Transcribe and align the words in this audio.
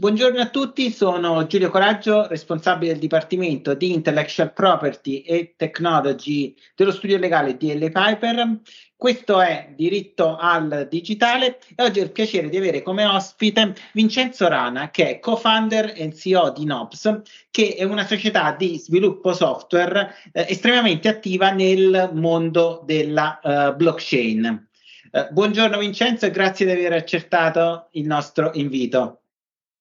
Buongiorno 0.00 0.40
a 0.40 0.48
tutti, 0.48 0.90
sono 0.90 1.46
Giulio 1.46 1.68
Coraggio, 1.68 2.26
responsabile 2.26 2.92
del 2.92 3.00
Dipartimento 3.02 3.74
di 3.74 3.92
Intellectual 3.92 4.50
Property 4.54 5.18
e 5.18 5.52
Technology 5.58 6.54
dello 6.74 6.90
studio 6.90 7.18
legale 7.18 7.58
DL 7.58 7.92
Piper. 7.92 8.60
Questo 8.96 9.42
è 9.42 9.74
Diritto 9.76 10.38
al 10.38 10.86
Digitale 10.88 11.58
e 11.76 11.82
oggi 11.82 12.00
ho 12.00 12.04
il 12.04 12.12
piacere 12.12 12.48
di 12.48 12.56
avere 12.56 12.80
come 12.80 13.04
ospite 13.04 13.74
Vincenzo 13.92 14.48
Rana, 14.48 14.88
che 14.88 15.06
è 15.06 15.18
co-founder 15.18 15.92
e 15.94 16.14
CEO 16.14 16.50
di 16.50 16.64
Nobs, 16.64 17.20
che 17.50 17.74
è 17.74 17.84
una 17.84 18.06
società 18.06 18.56
di 18.58 18.78
sviluppo 18.78 19.34
software 19.34 20.14
eh, 20.32 20.46
estremamente 20.48 21.08
attiva 21.08 21.50
nel 21.50 22.08
mondo 22.14 22.82
della 22.86 23.38
uh, 23.42 23.76
blockchain. 23.76 24.68
Uh, 25.12 25.30
buongiorno 25.30 25.76
Vincenzo 25.76 26.24
e 26.24 26.30
grazie 26.30 26.64
di 26.64 26.72
aver 26.72 26.94
accettato 26.94 27.88
il 27.92 28.06
nostro 28.06 28.52
invito. 28.54 29.19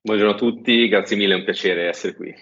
Buongiorno 0.10 0.34
a 0.34 0.38
tutti, 0.38 0.88
grazie 0.88 1.16
mille, 1.16 1.36
è 1.36 1.38
un 1.38 1.44
piacere 1.44 1.88
essere 1.88 2.16
qui. 2.16 2.34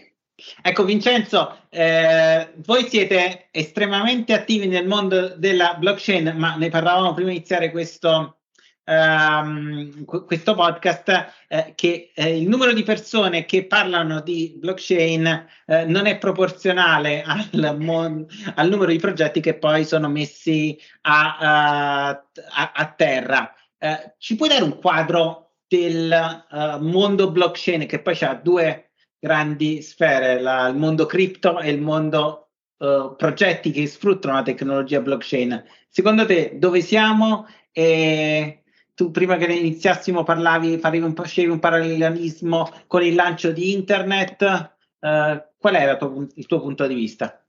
Ecco 0.62 0.86
Vincenzo, 0.86 1.64
eh, 1.68 2.54
voi 2.66 2.88
siete 2.88 3.50
estremamente 3.52 4.32
attivi 4.32 4.68
nel 4.68 4.88
mondo 4.88 5.36
della 5.36 5.76
blockchain, 5.78 6.34
ma 6.38 6.56
ne 6.56 6.70
parlavamo 6.70 7.14
prima 7.14 7.32
di 7.32 7.36
iniziare 7.36 7.70
questo, 7.72 8.38
um, 8.86 10.06
questo 10.06 10.56
podcast, 10.56 11.34
eh, 11.50 11.74
che 11.76 12.14
eh, 12.16 12.40
il 12.40 12.48
numero 12.48 12.72
di 12.72 12.84
persone 12.84 13.44
che 13.44 13.66
parlano 13.66 14.22
di 14.22 14.56
blockchain 14.58 15.46
eh, 15.66 15.84
non 15.84 16.06
è 16.06 16.18
proporzionale 16.18 17.22
al, 17.22 17.76
mon- 17.78 18.26
al, 18.56 18.70
numero 18.70 18.92
di 18.92 18.98
progetti 18.98 19.42
che 19.42 19.56
poi 19.56 19.84
sono 19.84 20.08
messi 20.08 20.80
a, 21.02 22.16
a, 22.16 22.72
a 22.74 22.94
terra. 22.96 23.54
Eh, 23.78 24.14
ci 24.20 24.38
puoi 24.38 24.48
dare 24.48 24.64
un 24.64 24.80
quadro 24.80 25.47
del 25.68 26.46
uh, 26.50 26.84
mondo 26.84 27.32
blockchain 27.32 27.86
che 27.86 28.02
poi 28.02 28.18
ha 28.22 28.34
due 28.36 28.92
grandi 29.20 29.82
sfere, 29.82 30.40
la, 30.40 30.68
il 30.68 30.78
mondo 30.78 31.06
cripto 31.06 31.60
e 31.60 31.70
il 31.70 31.82
mondo 31.82 32.50
uh, 32.78 33.16
progetti 33.16 33.72
che 33.72 33.88
sfruttano 33.88 34.36
la 34.36 34.44
tecnologia 34.44 35.02
blockchain. 35.02 35.64
Secondo 35.90 36.26
te 36.26 36.54
dove 36.58 36.82
siamo? 36.82 37.48
E 37.72 38.64
tu 38.94 39.12
prima 39.12 39.38
che 39.38 39.46
iniziassimo 39.46 40.24
parlavi, 40.24 40.80
un, 40.84 41.14
facevi 41.14 41.50
un 41.50 41.60
parallelismo 41.60 42.72
con 42.88 43.04
il 43.04 43.16
lancio 43.16 43.52
di 43.52 43.74
internet. 43.74 44.76
Uh, 45.00 45.44
qual 45.58 45.76
era 45.76 45.98
tuo, 45.98 46.28
il 46.34 46.46
tuo 46.46 46.62
punto 46.62 46.88
di 46.88 46.96
vista? 46.96 47.42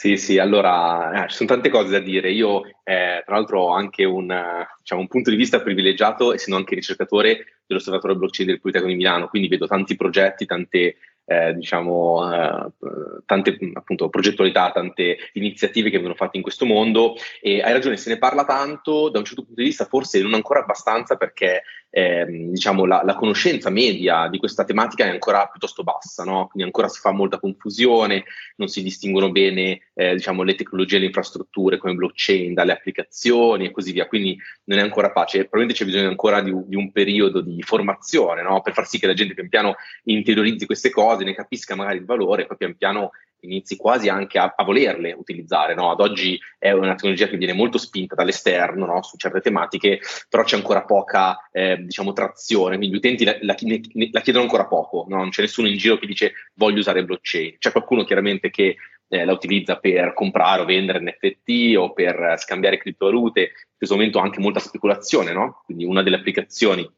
Sì, 0.00 0.16
sì, 0.16 0.38
allora 0.38 1.24
eh, 1.24 1.28
ci 1.28 1.36
sono 1.36 1.50
tante 1.50 1.68
cose 1.68 1.90
da 1.90 1.98
dire. 1.98 2.30
Io, 2.32 2.64
eh, 2.84 3.22
tra 3.22 3.34
l'altro, 3.34 3.64
ho 3.64 3.74
anche 3.74 4.04
un, 4.04 4.34
diciamo, 4.78 5.02
un, 5.02 5.08
punto 5.08 5.28
di 5.28 5.36
vista 5.36 5.60
privilegiato, 5.60 6.32
essendo 6.32 6.58
anche 6.58 6.74
ricercatore 6.74 7.60
dell'Osservatorio 7.66 8.16
Blockchain 8.16 8.48
del 8.48 8.60
Politecnico 8.62 8.96
di 8.96 8.98
Milano, 8.98 9.28
quindi 9.28 9.48
vedo 9.48 9.66
tanti 9.66 9.96
progetti, 9.96 10.46
tante, 10.46 10.96
eh, 11.26 11.52
diciamo, 11.52 12.32
eh, 12.32 12.70
tante 13.26 13.58
appunto, 13.74 14.08
progettualità, 14.08 14.70
tante 14.72 15.18
iniziative 15.34 15.90
che 15.90 15.96
vengono 15.96 16.14
fatte 16.14 16.38
in 16.38 16.42
questo 16.42 16.64
mondo. 16.64 17.16
E 17.38 17.60
hai 17.60 17.74
ragione, 17.74 17.98
se 17.98 18.08
ne 18.08 18.16
parla 18.16 18.46
tanto, 18.46 19.10
da 19.10 19.18
un 19.18 19.26
certo 19.26 19.42
punto 19.42 19.60
di 19.60 19.66
vista, 19.66 19.84
forse 19.84 20.22
non 20.22 20.32
ancora 20.32 20.60
abbastanza, 20.60 21.16
perché 21.16 21.64
ehm, 21.90 22.50
diciamo, 22.50 22.86
la, 22.86 23.02
la, 23.04 23.14
conoscenza 23.14 23.68
media 23.70 24.28
di 24.28 24.38
questa 24.38 24.64
tematica 24.64 25.04
è 25.04 25.10
ancora 25.10 25.46
piuttosto 25.46 25.82
bassa, 25.82 26.24
no? 26.24 26.46
quindi 26.46 26.62
ancora 26.62 26.88
si 26.88 27.00
fa 27.00 27.10
molta 27.10 27.38
confusione, 27.38 28.24
non 28.56 28.68
si 28.68 28.82
distinguono 28.82 29.30
bene 29.30 29.90
eh, 29.94 30.14
diciamo, 30.14 30.42
le 30.42 30.54
tecnologie 30.54 30.96
e 30.96 31.00
le 31.00 31.06
infrastrutture 31.06 31.78
come 31.78 31.94
blockchain 31.94 32.54
dalle 32.54 32.72
applicazioni 32.72 33.66
e 33.66 33.70
così 33.70 33.92
via, 33.92 34.06
quindi 34.06 34.38
non 34.64 34.78
è 34.78 34.82
ancora 34.82 35.10
facile, 35.10 35.44
probabilmente 35.44 35.78
c'è 35.82 35.90
bisogno 35.90 36.08
ancora 36.08 36.40
di, 36.40 36.52
di 36.66 36.76
un 36.76 36.92
periodo 36.92 37.40
di 37.40 37.60
formazione 37.62 38.42
no? 38.42 38.60
per 38.62 38.72
far 38.72 38.86
sì 38.86 38.98
che 38.98 39.06
la 39.06 39.14
gente 39.14 39.34
pian 39.34 39.48
piano 39.48 39.74
interiorizzi 40.04 40.66
queste 40.66 40.90
cose, 40.90 41.24
ne 41.24 41.34
capisca 41.34 41.74
magari 41.74 41.98
il 41.98 42.04
valore 42.04 42.42
e 42.42 42.46
poi 42.46 42.56
pian 42.56 42.76
piano 42.76 43.10
inizi 43.42 43.76
quasi 43.76 44.08
anche 44.08 44.38
a, 44.38 44.54
a 44.56 44.64
volerle 44.64 45.12
utilizzare. 45.12 45.74
No? 45.74 45.90
Ad 45.90 46.00
oggi 46.00 46.38
è 46.58 46.70
una 46.72 46.94
tecnologia 46.94 47.28
che 47.28 47.36
viene 47.36 47.52
molto 47.52 47.78
spinta 47.78 48.14
dall'esterno 48.14 48.86
no? 48.86 49.02
su 49.02 49.16
certe 49.16 49.40
tematiche, 49.40 50.00
però 50.28 50.42
c'è 50.42 50.56
ancora 50.56 50.84
poca 50.84 51.48
eh, 51.52 51.76
diciamo, 51.78 52.12
trazione, 52.12 52.76
quindi 52.76 52.94
gli 52.94 52.98
utenti 52.98 53.24
la, 53.24 53.36
la, 53.40 53.54
la 54.12 54.20
chiedono 54.20 54.44
ancora 54.44 54.66
poco, 54.66 55.06
no? 55.08 55.16
non 55.16 55.30
c'è 55.30 55.42
nessuno 55.42 55.68
in 55.68 55.76
giro 55.76 55.98
che 55.98 56.06
dice 56.06 56.32
voglio 56.54 56.78
usare 56.78 57.04
blockchain. 57.04 57.56
C'è 57.58 57.72
qualcuno 57.72 58.04
chiaramente 58.04 58.50
che 58.50 58.76
eh, 59.08 59.24
la 59.24 59.32
utilizza 59.32 59.76
per 59.76 60.14
comprare 60.14 60.62
o 60.62 60.64
vendere 60.64 61.00
NFT 61.00 61.76
o 61.76 61.92
per 61.92 62.34
scambiare 62.38 62.78
criptovalute, 62.78 63.40
in 63.40 63.76
questo 63.76 63.96
momento 63.96 64.18
anche 64.18 64.40
molta 64.40 64.60
speculazione, 64.60 65.32
quindi 65.64 65.84
una 65.84 66.02
delle 66.02 66.16
applicazioni 66.16 66.88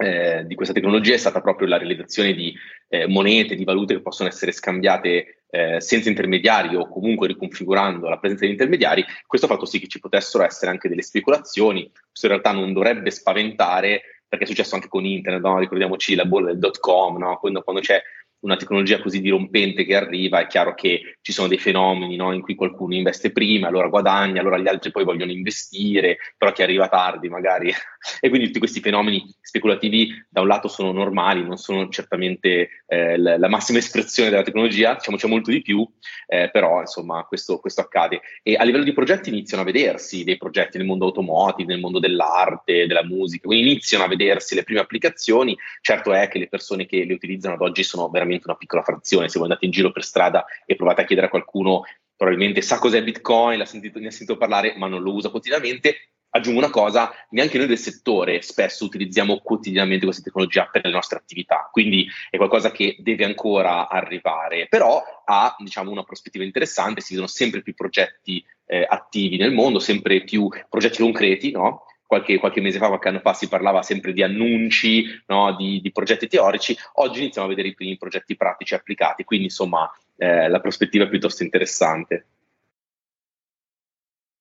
eh, 0.00 0.44
di 0.46 0.54
questa 0.54 0.72
tecnologia 0.72 1.12
è 1.12 1.18
stata 1.18 1.42
proprio 1.42 1.68
la 1.68 1.76
realizzazione 1.76 2.32
di 2.32 2.54
eh, 2.88 3.06
monete, 3.06 3.54
di 3.54 3.64
valute 3.64 3.94
che 3.94 4.00
possono 4.00 4.30
essere 4.30 4.52
scambiate 4.52 5.39
eh, 5.50 5.80
senza 5.80 6.08
intermediari 6.08 6.76
o 6.76 6.88
comunque 6.88 7.26
riconfigurando 7.26 8.08
la 8.08 8.18
presenza 8.18 8.44
di 8.44 8.52
intermediari. 8.52 9.04
Questo 9.26 9.46
ha 9.46 9.50
fatto 9.50 9.66
sì 9.66 9.80
che 9.80 9.88
ci 9.88 10.00
potessero 10.00 10.44
essere 10.44 10.70
anche 10.70 10.88
delle 10.88 11.02
speculazioni. 11.02 11.90
Questo 11.90 12.26
in 12.26 12.32
realtà 12.32 12.52
non 12.52 12.72
dovrebbe 12.72 13.10
spaventare 13.10 14.02
perché 14.30 14.44
è 14.44 14.48
successo 14.48 14.76
anche 14.76 14.86
con 14.86 15.04
internet, 15.04 15.42
no? 15.42 15.58
ricordiamoci 15.58 16.14
la 16.14 16.24
bolla 16.24 16.50
del 16.50 16.60
dot 16.60 16.78
com, 16.78 17.18
no? 17.18 17.36
quando, 17.38 17.62
quando 17.62 17.82
c'è 17.82 18.00
una 18.40 18.56
tecnologia 18.56 19.00
così 19.00 19.20
dirompente 19.20 19.84
che 19.84 19.94
arriva, 19.94 20.40
è 20.40 20.46
chiaro 20.46 20.74
che 20.74 21.16
ci 21.20 21.32
sono 21.32 21.48
dei 21.48 21.58
fenomeni 21.58 22.16
no, 22.16 22.32
in 22.32 22.40
cui 22.40 22.54
qualcuno 22.54 22.94
investe 22.94 23.32
prima, 23.32 23.68
allora 23.68 23.88
guadagna, 23.88 24.40
allora 24.40 24.58
gli 24.58 24.68
altri 24.68 24.90
poi 24.90 25.04
vogliono 25.04 25.32
investire, 25.32 26.16
però 26.36 26.52
chi 26.52 26.62
arriva 26.62 26.88
tardi 26.88 27.28
magari. 27.28 27.70
e 28.20 28.28
quindi 28.28 28.46
tutti 28.46 28.58
questi 28.58 28.80
fenomeni 28.80 29.22
speculativi 29.40 30.12
da 30.28 30.40
un 30.40 30.46
lato 30.46 30.68
sono 30.68 30.92
normali, 30.92 31.42
non 31.42 31.58
sono 31.58 31.88
certamente 31.88 32.84
eh, 32.86 33.18
la, 33.18 33.48
massima 33.48 33.78
espressione 33.78 34.30
della 34.30 34.42
tecnologia, 34.42 34.94
diciamo 34.94 35.16
c'è 35.16 35.28
molto 35.28 35.50
di 35.50 35.60
più, 35.60 35.86
eh, 36.26 36.48
però 36.50 36.80
insomma 36.80 37.24
questo, 37.24 37.58
questo, 37.58 37.82
accade. 37.82 38.20
E 38.42 38.54
a 38.54 38.64
livello 38.64 38.84
di 38.84 38.92
progetti 38.92 39.28
iniziano 39.28 39.62
a 39.62 39.66
vedersi 39.66 40.24
dei 40.24 40.38
progetti 40.38 40.78
nel 40.78 40.86
mondo 40.86 41.06
automotive, 41.06 41.72
nel 41.72 41.80
mondo 41.80 41.98
dell'arte, 41.98 42.86
della 42.86 43.04
musica, 43.04 43.46
quindi 43.46 43.70
iniziano 43.70 44.04
a 44.04 44.08
vedersi 44.08 44.54
le 44.54 44.64
prime 44.64 44.80
applicazioni. 44.80 45.56
Certo 45.82 46.12
è 46.12 46.28
che 46.28 46.38
le 46.38 46.48
persone 46.48 46.86
che 46.86 47.04
le 47.04 47.12
utilizzano 47.12 47.54
ad 47.54 47.60
oggi 47.60 47.82
sono 47.82 48.08
veramente 48.08 48.29
veramente 48.30 48.46
una 48.46 48.56
piccola 48.56 48.82
frazione. 48.82 49.28
Se 49.28 49.38
voi 49.38 49.48
andate 49.48 49.66
in 49.66 49.72
giro 49.72 49.92
per 49.92 50.04
strada 50.04 50.44
e 50.64 50.76
provate 50.76 51.02
a 51.02 51.04
chiedere 51.04 51.26
a 51.26 51.30
qualcuno, 51.30 51.82
probabilmente 52.16 52.62
sa 52.62 52.78
cos'è 52.78 53.02
Bitcoin, 53.02 53.64
sentito, 53.66 53.98
ne 53.98 54.08
ha 54.08 54.10
sentito 54.10 54.38
parlare, 54.38 54.74
ma 54.76 54.88
non 54.88 55.02
lo 55.02 55.12
usa 55.12 55.30
quotidianamente. 55.30 56.10
Aggiungo 56.32 56.60
una 56.60 56.70
cosa, 56.70 57.10
neanche 57.30 57.58
noi 57.58 57.66
del 57.66 57.76
settore 57.76 58.40
spesso 58.40 58.84
utilizziamo 58.84 59.40
quotidianamente 59.40 60.04
questa 60.04 60.22
tecnologia 60.22 60.68
per 60.70 60.84
le 60.84 60.92
nostre 60.92 61.18
attività, 61.18 61.68
quindi 61.72 62.06
è 62.30 62.36
qualcosa 62.36 62.70
che 62.70 62.94
deve 63.00 63.24
ancora 63.24 63.88
arrivare, 63.88 64.68
però 64.68 65.02
ha 65.24 65.56
diciamo, 65.58 65.90
una 65.90 66.04
prospettiva 66.04 66.44
interessante, 66.44 67.00
si 67.00 67.14
vedono 67.14 67.26
sempre 67.26 67.62
più 67.62 67.74
progetti 67.74 68.44
eh, 68.66 68.86
attivi 68.88 69.38
nel 69.38 69.52
mondo, 69.52 69.80
sempre 69.80 70.22
più 70.22 70.48
progetti 70.68 71.02
concreti, 71.02 71.50
no? 71.50 71.82
Qualche, 72.10 72.40
qualche, 72.40 72.60
mese 72.60 72.78
fa, 72.78 72.88
qualche 72.88 73.06
anno 73.06 73.20
fa 73.20 73.34
si 73.34 73.46
parlava 73.46 73.84
sempre 73.84 74.12
di 74.12 74.20
annunci, 74.20 75.04
no, 75.26 75.54
di, 75.54 75.80
di, 75.80 75.92
progetti 75.92 76.26
teorici, 76.26 76.76
oggi 76.94 77.20
iniziamo 77.20 77.46
a 77.46 77.50
vedere 77.50 77.68
i 77.68 77.74
primi 77.74 77.96
progetti 77.96 78.34
pratici 78.34 78.74
applicati, 78.74 79.22
quindi 79.22 79.44
insomma 79.44 79.88
eh, 80.16 80.48
la 80.48 80.58
prospettiva 80.58 81.04
è 81.04 81.08
piuttosto 81.08 81.44
interessante. 81.44 82.26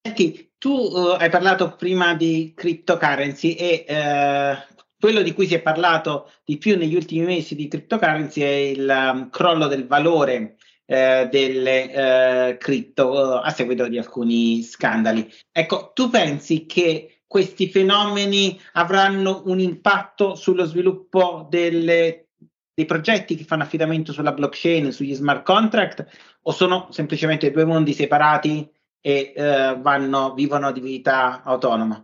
Senti, 0.01 0.53
tu 0.57 0.71
uh, 0.71 1.15
hai 1.19 1.29
parlato 1.29 1.75
prima 1.75 2.15
di 2.15 2.53
cryptocurrency 2.55 3.53
e 3.53 3.85
uh, 3.87 4.75
quello 4.99 5.21
di 5.21 5.33
cui 5.33 5.45
si 5.45 5.53
è 5.53 5.61
parlato 5.61 6.31
di 6.43 6.57
più 6.57 6.75
negli 6.75 6.95
ultimi 6.95 7.23
mesi 7.23 7.53
di 7.53 7.67
cryptocurrency 7.67 8.41
è 8.41 8.47
il 8.47 9.11
um, 9.13 9.29
crollo 9.29 9.67
del 9.67 9.85
valore 9.85 10.55
eh, 10.87 11.27
delle 11.29 11.91
eh, 11.91 12.57
cripto 12.57 13.39
a 13.39 13.51
seguito 13.51 13.87
di 13.87 13.99
alcuni 13.99 14.63
scandali. 14.63 15.31
Ecco, 15.51 15.91
tu 15.93 16.09
pensi 16.09 16.65
che 16.65 17.18
questi 17.29 17.69
fenomeni 17.69 18.59
avranno 18.71 19.43
un 19.45 19.59
impatto 19.59 20.33
sullo 20.33 20.65
sviluppo 20.65 21.45
delle, 21.47 22.29
dei 22.73 22.85
progetti 22.85 23.35
che 23.35 23.43
fanno 23.43 23.61
affidamento 23.61 24.11
sulla 24.11 24.31
blockchain, 24.31 24.91
sugli 24.91 25.13
smart 25.13 25.45
contract, 25.45 26.07
o 26.41 26.51
sono 26.51 26.87
semplicemente 26.89 27.51
due 27.51 27.65
mondi 27.65 27.93
separati 27.93 28.67
e 28.99 29.31
eh, 29.35 29.77
vanno, 29.79 30.33
vivono 30.33 30.71
di 30.71 30.79
vita 30.79 31.43
autonoma? 31.43 32.03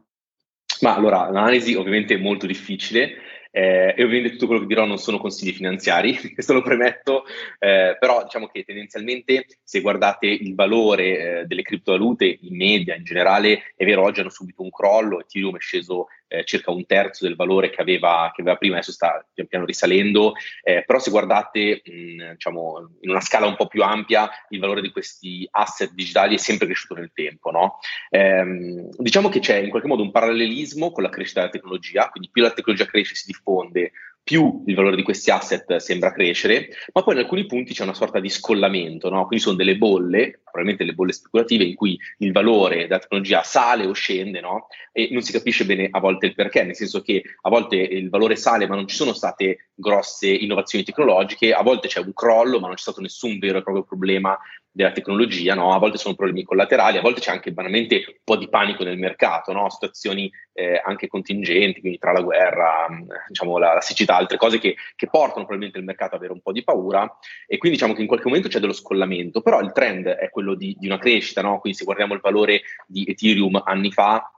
Ma 0.82 0.94
allora, 0.94 1.28
l'analisi 1.32 1.74
ovviamente 1.74 2.14
è 2.14 2.18
molto 2.20 2.46
difficile 2.46 3.16
eh, 3.56 3.94
e 3.96 4.04
ovviamente 4.04 4.32
tutto 4.32 4.48
quello 4.48 4.62
che 4.62 4.68
dirò 4.68 4.84
non 4.84 4.98
sono 4.98 5.18
consigli 5.18 5.54
finanziari, 5.54 6.14
questo 6.36 6.52
lo 6.52 6.62
premetto, 6.62 7.24
eh, 7.58 7.96
però 7.98 8.22
diciamo 8.24 8.48
che 8.48 8.66
tendenzialmente 8.66 9.46
se 9.64 9.80
guardate 9.80 10.28
il 10.28 10.56
valore 10.56 11.04
eh, 11.40 11.46
delle 11.46 11.62
criptovalute 11.62 12.26
in 12.42 12.58
media, 12.58 12.96
in 12.96 13.06
generale, 13.06 13.72
è 13.78 13.86
vero, 13.86 14.04
oggi 14.04 14.20
hanno 14.20 14.30
subito 14.30 14.62
un 14.62 14.72
crollo, 14.72 15.22
Ethereum 15.22 15.56
è 15.56 15.62
sceso 15.62 16.08
eh, 16.28 16.44
circa 16.44 16.72
un 16.72 16.86
terzo 16.86 17.26
del 17.26 17.36
valore 17.36 17.70
che 17.70 17.82
aveva, 17.82 18.32
che 18.34 18.42
aveva, 18.42 18.58
prima, 18.58 18.76
adesso 18.76 18.92
sta 18.92 19.26
pian 19.34 19.48
piano 19.48 19.66
risalendo, 19.66 20.34
eh, 20.64 20.84
però 20.86 21.00
se 21.00 21.12
guardate 21.12 21.82
mh, 21.84 22.32
diciamo, 22.34 22.98
in 23.02 23.10
una 23.10 23.22
scala 23.22 23.48
un 23.48 23.56
po' 23.56 23.68
più 23.68 23.84
ampia 23.84 24.30
il 24.50 24.60
valore 24.60 24.82
di 24.82 24.92
questi 24.92 25.48
asset 25.52 25.92
digitali 25.94 26.36
è 26.36 26.40
sempre 26.40 26.68
cresciuto 26.68 26.96
nel 26.96 27.12
tempo. 27.14 27.52
No? 27.52 27.80
Eh, 28.10 28.90
diciamo 28.98 29.30
che 29.30 29.40
c'è 29.40 29.58
in 29.58 29.70
qualche 29.70 29.88
modo 29.88 30.04
un 30.04 30.12
parallelismo 30.12 30.92
con 30.92 31.04
la 31.04 31.10
crescita 31.10 31.42
della 31.42 31.52
tecnologia, 31.52 32.10
quindi 32.10 32.30
più 32.32 32.42
la 32.42 32.52
tecnologia 32.52 32.86
cresce 32.86 33.14
e 33.14 33.18
si 33.18 33.28
diffonde, 33.28 33.92
più 34.26 34.64
il 34.66 34.74
valore 34.74 34.96
di 34.96 35.04
questi 35.04 35.30
asset 35.30 35.76
sembra 35.76 36.12
crescere, 36.12 36.70
ma 36.94 37.04
poi 37.04 37.14
in 37.14 37.20
alcuni 37.20 37.46
punti 37.46 37.76
c'è 37.76 37.84
una 37.84 37.94
sorta 37.94 38.20
di 38.20 38.28
scollamento, 38.28 39.08
no? 39.08 39.28
quindi 39.28 39.46
sono 39.46 39.56
delle 39.56 39.78
bolle, 39.78 40.42
probabilmente 40.44 40.84
le 40.84 40.96
bolle 40.96 41.12
speculative, 41.12 41.64
in 41.64 41.76
cui 41.76 41.96
il 42.18 42.32
valore 42.32 42.88
della 42.88 42.98
tecnologia 42.98 43.44
sale 43.44 43.86
o 43.86 43.94
scende 43.94 44.42
no? 44.42 44.66
e 44.92 45.10
non 45.12 45.22
si 45.22 45.32
capisce 45.32 45.64
bene 45.64 45.90
a 45.92 46.00
volte 46.00 46.26
il 46.26 46.34
perché, 46.34 46.64
nel 46.64 46.76
senso 46.76 47.04
che 47.04 47.22
a 47.40 47.50
volte 47.50 47.76
il 47.76 48.10
valore 48.10 48.36
sale 48.36 48.68
ma 48.68 48.74
non 48.74 48.88
ci 48.88 48.96
sono 48.96 49.14
state 49.14 49.70
grosse 49.76 50.28
innovazioni 50.28 50.84
tecnologiche, 50.84 51.54
a 51.54 51.62
volte 51.62 51.88
c'è 51.88 52.00
un 52.00 52.14
crollo 52.14 52.60
ma 52.60 52.66
non 52.66 52.76
c'è 52.76 52.82
stato 52.82 53.02
nessun 53.02 53.38
vero 53.38 53.60
e 53.60 53.62
proprio 53.62 53.84
problema 53.84 54.36
della 54.76 54.92
tecnologia, 54.92 55.56
no? 55.56 55.74
a 55.74 55.80
volte 55.80 55.98
sono 55.98 56.16
problemi 56.16 56.44
collaterali, 56.44 56.98
a 56.98 57.02
volte 57.02 57.22
c'è 57.22 57.32
anche 57.32 57.54
banalmente 57.54 57.96
un 57.96 58.16
po' 58.26 58.36
di 58.36 58.50
panico 58.50 58.84
nel 58.84 58.98
mercato, 58.98 59.54
no? 59.54 59.70
situazioni 59.70 60.30
eh, 60.52 60.82
anche 60.84 61.08
contingenti, 61.08 61.80
quindi 61.80 61.98
tra 61.98 62.12
la 62.12 62.20
guerra, 62.20 62.88
diciamo, 63.26 63.58
la, 63.58 63.76
la 63.76 63.80
siccità, 63.80 64.18
altre 64.18 64.36
cose 64.36 64.60
che, 64.60 64.76
che, 64.98 65.08
portano 65.08 65.46
probabilmente 65.46 65.78
il 65.78 65.86
mercato 65.86 66.16
ad 66.16 66.20
avere 66.20 66.34
un 66.34 66.42
po' 66.42 66.52
di 66.52 66.62
paura 66.62 67.10
e 67.48 67.58
quindi 67.58 67.78
diciamo 67.78 67.94
che 67.94 68.02
in 68.02 68.08
qualche 68.08 68.28
momento 68.28 68.50
c'è 68.50 68.60
dello 68.60 68.74
scollamento, 68.74 69.40
però 69.42 69.62
il 69.62 69.72
trend 69.72 70.08
è 70.08 70.30
quello 70.30 70.56
di, 70.56 70.76
di 70.78 70.88
una 70.88 71.00
crescita, 71.00 71.42
no? 71.42 71.60
quindi 71.60 71.78
se 71.78 71.86
guardiamo 71.86 72.14
il 72.14 72.20
valore 72.20 72.64
di 72.86 73.06
Ethereum 73.08 73.62
anni 73.64 73.94
fa, 73.94 74.30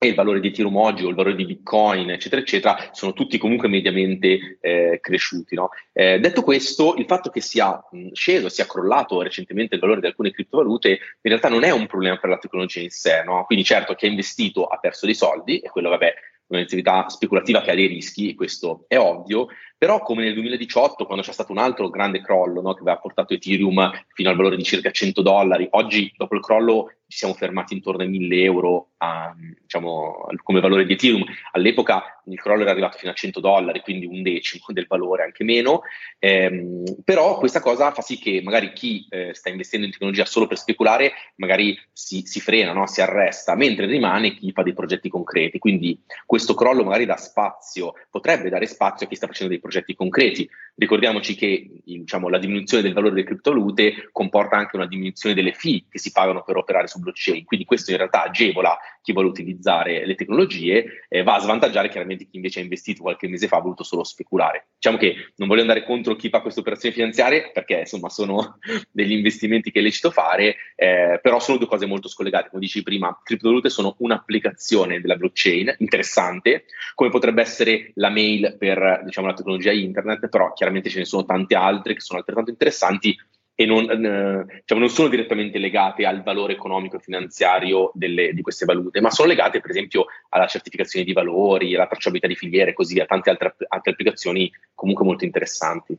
e 0.00 0.06
il 0.06 0.14
valore 0.14 0.38
di 0.38 0.48
Ethereum 0.48 0.76
oggi 0.76 1.04
o 1.04 1.08
il 1.08 1.16
valore 1.16 1.34
di 1.34 1.44
Bitcoin, 1.44 2.10
eccetera, 2.10 2.40
eccetera, 2.40 2.90
sono 2.92 3.12
tutti 3.12 3.36
comunque 3.36 3.66
mediamente 3.66 4.58
eh, 4.60 4.98
cresciuti. 5.02 5.56
No? 5.56 5.70
Eh, 5.92 6.20
detto 6.20 6.42
questo, 6.42 6.94
il 6.94 7.04
fatto 7.06 7.30
che 7.30 7.40
sia 7.40 7.84
mh, 7.90 8.12
sceso, 8.12 8.48
sia 8.48 8.66
crollato 8.66 9.20
recentemente 9.22 9.74
il 9.74 9.80
valore 9.80 10.00
di 10.00 10.06
alcune 10.06 10.30
criptovalute, 10.30 10.88
in 10.90 10.98
realtà 11.22 11.48
non 11.48 11.64
è 11.64 11.70
un 11.70 11.86
problema 11.86 12.16
per 12.16 12.30
la 12.30 12.38
tecnologia 12.38 12.80
in 12.80 12.90
sé. 12.90 13.24
No? 13.24 13.44
Quindi 13.44 13.64
certo 13.64 13.94
chi 13.94 14.06
ha 14.06 14.08
investito 14.08 14.66
ha 14.66 14.78
perso 14.78 15.04
dei 15.04 15.16
soldi 15.16 15.58
e 15.58 15.68
quello, 15.68 15.88
vabbè, 15.88 16.14
un'attività 16.46 17.08
speculativa 17.08 17.60
che 17.60 17.72
ha 17.72 17.74
dei 17.74 17.86
rischi, 17.86 18.34
questo 18.34 18.84
è 18.86 18.96
ovvio, 18.96 19.48
però 19.78 20.00
come 20.00 20.24
nel 20.24 20.34
2018 20.34 21.06
quando 21.06 21.22
c'è 21.22 21.32
stato 21.32 21.52
un 21.52 21.58
altro 21.58 21.88
grande 21.88 22.20
crollo 22.20 22.60
no, 22.60 22.74
che 22.74 22.80
aveva 22.80 22.98
portato 22.98 23.32
Ethereum 23.32 23.90
fino 24.12 24.28
al 24.28 24.36
valore 24.36 24.56
di 24.56 24.64
circa 24.64 24.90
100 24.90 25.22
dollari, 25.22 25.68
oggi 25.70 26.12
dopo 26.16 26.34
il 26.34 26.42
crollo 26.42 26.92
ci 27.06 27.16
siamo 27.16 27.32
fermati 27.32 27.72
intorno 27.72 28.02
ai 28.02 28.08
1000 28.08 28.42
euro 28.42 28.90
a, 28.98 29.34
diciamo, 29.34 30.26
come 30.42 30.60
valore 30.60 30.84
di 30.84 30.92
Ethereum. 30.92 31.24
All'epoca 31.52 32.20
il 32.26 32.38
crollo 32.38 32.62
era 32.62 32.72
arrivato 32.72 32.98
fino 32.98 33.10
a 33.10 33.14
100 33.14 33.40
dollari, 33.40 33.80
quindi 33.80 34.04
un 34.04 34.20
decimo 34.20 34.64
del 34.68 34.84
valore, 34.86 35.22
anche 35.22 35.42
meno. 35.42 35.80
Eh, 36.18 36.82
però 37.02 37.38
questa 37.38 37.60
cosa 37.60 37.92
fa 37.92 38.02
sì 38.02 38.18
che 38.18 38.42
magari 38.42 38.74
chi 38.74 39.06
eh, 39.08 39.32
sta 39.32 39.48
investendo 39.48 39.86
in 39.86 39.92
tecnologia 39.92 40.26
solo 40.26 40.46
per 40.46 40.58
speculare, 40.58 41.12
magari 41.36 41.78
si, 41.90 42.20
si 42.26 42.40
frena, 42.40 42.74
no? 42.74 42.86
si 42.86 43.00
arresta, 43.00 43.54
mentre 43.54 43.86
rimane 43.86 44.34
chi 44.34 44.52
fa 44.52 44.62
dei 44.62 44.74
progetti 44.74 45.08
concreti. 45.08 45.58
Quindi 45.58 45.98
questo 46.26 46.52
crollo 46.52 46.84
magari 46.84 47.06
dà 47.06 47.16
spazio, 47.16 47.94
potrebbe 48.10 48.50
dare 48.50 48.66
spazio 48.66 49.06
a 49.06 49.08
chi 49.08 49.16
sta 49.16 49.26
facendo 49.26 49.52
dei 49.52 49.60
progetti 49.60 49.67
concreti. 49.94 50.48
Ricordiamoci 50.74 51.34
che 51.34 51.80
diciamo, 51.84 52.28
la 52.28 52.38
diminuzione 52.38 52.84
del 52.84 52.92
valore 52.92 53.14
delle 53.14 53.26
criptovalute 53.26 54.10
comporta 54.12 54.56
anche 54.56 54.76
una 54.76 54.86
diminuzione 54.86 55.34
delle 55.34 55.52
fee 55.52 55.84
che 55.90 55.98
si 55.98 56.12
pagano 56.12 56.44
per 56.44 56.56
operare 56.56 56.86
su 56.86 57.00
blockchain, 57.00 57.44
quindi 57.44 57.66
questo 57.66 57.90
in 57.90 57.96
realtà 57.96 58.24
agevola 58.24 58.78
chi 59.02 59.12
vuole 59.12 59.28
utilizzare 59.28 60.06
le 60.06 60.14
tecnologie, 60.14 61.06
eh, 61.08 61.22
va 61.22 61.36
a 61.36 61.40
svantaggiare 61.40 61.88
chiaramente 61.88 62.26
chi 62.26 62.36
invece 62.36 62.60
ha 62.60 62.62
investito 62.62 63.02
qualche 63.02 63.26
mese 63.26 63.48
fa 63.48 63.56
ha 63.56 63.60
voluto 63.60 63.82
solo 63.82 64.04
speculare. 64.04 64.68
Diciamo 64.74 64.98
che 64.98 65.32
non 65.36 65.48
voglio 65.48 65.62
andare 65.62 65.84
contro 65.84 66.14
chi 66.14 66.28
fa 66.28 66.40
queste 66.42 66.60
operazioni 66.60 66.94
finanziarie 66.94 67.50
perché 67.52 67.80
insomma 67.80 68.08
sono 68.08 68.58
degli 68.92 69.12
investimenti 69.12 69.70
che 69.70 69.80
è 69.80 69.82
lecito 69.82 70.10
fare, 70.10 70.56
eh, 70.76 71.18
però 71.20 71.40
sono 71.40 71.58
due 71.58 71.66
cose 71.66 71.86
molto 71.86 72.06
scollegate, 72.06 72.50
come 72.50 72.60
dicevi 72.60 72.84
prima, 72.84 73.18
criptovalute 73.20 73.68
sono 73.68 73.96
un'applicazione 73.98 75.00
della 75.00 75.16
blockchain 75.16 75.74
interessante, 75.78 76.66
come 76.94 77.10
potrebbe 77.10 77.40
essere 77.40 77.90
la 77.94 78.10
mail 78.10 78.56
per 78.58 79.02
diciamo, 79.04 79.26
la 79.26 79.34
tecnologia 79.34 79.57
internet, 79.66 80.28
però 80.28 80.52
chiaramente 80.52 80.88
ce 80.88 80.98
ne 80.98 81.04
sono 81.04 81.24
tante 81.24 81.54
altre 81.54 81.94
che 81.94 82.00
sono 82.00 82.18
altrettanto 82.18 82.50
interessanti 82.50 83.16
e 83.60 83.66
non, 83.66 83.90
eh, 83.90 84.60
diciamo, 84.60 84.80
non, 84.80 84.88
sono 84.88 85.08
direttamente 85.08 85.58
legate 85.58 86.06
al 86.06 86.22
valore 86.22 86.52
economico 86.52 86.94
e 86.94 87.00
finanziario 87.00 87.90
delle, 87.92 88.32
di 88.32 88.40
queste 88.40 88.64
valute, 88.64 89.00
ma 89.00 89.10
sono 89.10 89.26
legate 89.26 89.60
per 89.60 89.70
esempio 89.70 90.06
alla 90.28 90.46
certificazione 90.46 91.04
di 91.04 91.12
valori, 91.12 91.74
alla 91.74 91.88
tracciabilità 91.88 92.28
di 92.28 92.36
filiere 92.36 92.70
e 92.70 92.74
così 92.74 92.94
via, 92.94 93.04
tante 93.04 93.30
altre, 93.30 93.56
altre 93.66 93.90
applicazioni 93.90 94.48
comunque 94.76 95.04
molto 95.04 95.24
interessanti. 95.24 95.96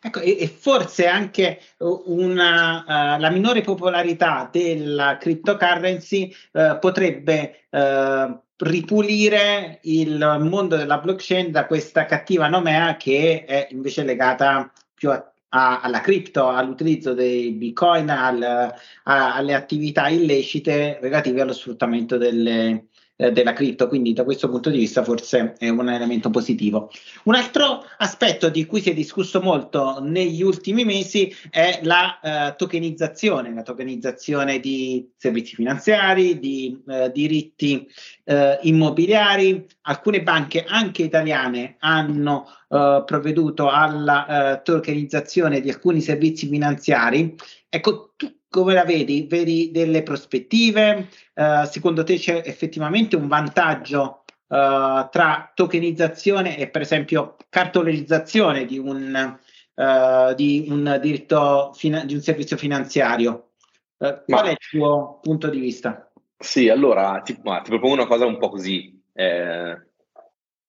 Ecco, 0.00 0.20
e, 0.20 0.38
e, 0.40 0.48
forse 0.48 1.06
anche 1.06 1.60
una, 1.78 3.16
uh, 3.16 3.20
la 3.20 3.30
minore 3.30 3.60
popolarità 3.60 4.48
della 4.50 5.18
cryptocurrency 5.18 6.34
uh, 6.52 6.78
potrebbe 6.78 7.64
uh, 7.68 8.40
ripulire 8.64 9.80
il 9.82 10.38
mondo 10.40 10.76
della 10.76 10.98
blockchain 10.98 11.50
da 11.50 11.66
questa 11.66 12.06
cattiva 12.06 12.48
nomea 12.48 12.96
che 12.96 13.44
è 13.44 13.68
invece 13.70 14.02
legata 14.04 14.72
più 14.94 15.10
a 15.10 15.34
a, 15.54 15.80
alla 15.80 16.00
cripto, 16.00 16.48
all'utilizzo 16.48 17.14
dei 17.14 17.52
bitcoin, 17.52 18.10
al, 18.10 18.42
a, 18.42 19.34
alle 19.34 19.54
attività 19.54 20.08
illecite 20.08 20.98
relative 21.00 21.40
allo 21.40 21.52
sfruttamento 21.52 22.16
delle, 22.18 22.88
eh, 23.16 23.30
della 23.30 23.52
cripto, 23.52 23.86
quindi 23.86 24.12
da 24.12 24.24
questo 24.24 24.48
punto 24.48 24.70
di 24.70 24.78
vista 24.78 25.04
forse 25.04 25.54
è 25.58 25.68
un 25.68 25.88
elemento 25.88 26.30
positivo. 26.30 26.90
Un 27.24 27.36
altro 27.36 27.84
aspetto 27.98 28.48
di 28.48 28.66
cui 28.66 28.80
si 28.80 28.90
è 28.90 28.94
discusso 28.94 29.40
molto 29.40 29.98
negli 30.00 30.42
ultimi 30.42 30.84
mesi 30.84 31.32
è 31.48 31.78
la 31.82 32.18
eh, 32.20 32.56
tokenizzazione, 32.56 33.54
la 33.54 33.62
tokenizzazione 33.62 34.58
di 34.58 35.12
servizi 35.16 35.54
finanziari, 35.54 36.40
di 36.40 36.82
eh, 36.88 37.12
diritti 37.12 37.86
eh, 38.24 38.58
immobiliari. 38.62 39.64
Alcune 39.82 40.22
banche, 40.22 40.64
anche 40.66 41.04
italiane, 41.04 41.76
hanno 41.78 42.48
eh, 42.68 43.02
provveduto 43.06 43.68
alla 43.68 44.60
tokenizzazione 44.64 45.60
di 45.60 45.70
alcuni 45.70 46.00
servizi 46.00 46.48
finanziari. 46.48 47.36
Ecco, 47.68 48.14
come 48.54 48.72
la 48.72 48.84
vedi? 48.84 49.26
Vedi 49.28 49.72
delle 49.72 50.04
prospettive? 50.04 51.08
Uh, 51.34 51.64
secondo 51.64 52.04
te 52.04 52.18
c'è 52.18 52.40
effettivamente 52.44 53.16
un 53.16 53.26
vantaggio 53.26 54.22
uh, 54.46 55.08
tra 55.10 55.50
tokenizzazione 55.52 56.56
e 56.56 56.68
per 56.68 56.82
esempio 56.82 57.34
cartolarizzazione 57.48 58.64
di 58.64 58.78
un, 58.78 59.38
uh, 59.74 60.34
di 60.34 60.66
un 60.68 61.00
diritto, 61.02 61.72
fina- 61.74 62.04
di 62.04 62.14
un 62.14 62.20
servizio 62.20 62.56
finanziario? 62.56 63.48
qual 63.96 64.22
ma, 64.26 64.42
è 64.42 64.50
il 64.50 64.58
tuo 64.70 65.18
punto 65.20 65.48
di 65.48 65.58
vista? 65.58 66.12
Sì, 66.38 66.68
allora 66.68 67.22
ti, 67.24 67.36
ma, 67.42 67.60
ti 67.60 67.70
propongo 67.70 67.94
una 67.94 68.06
cosa 68.06 68.24
un 68.24 68.38
po' 68.38 68.50
così. 68.50 69.02
Eh, 69.12 69.82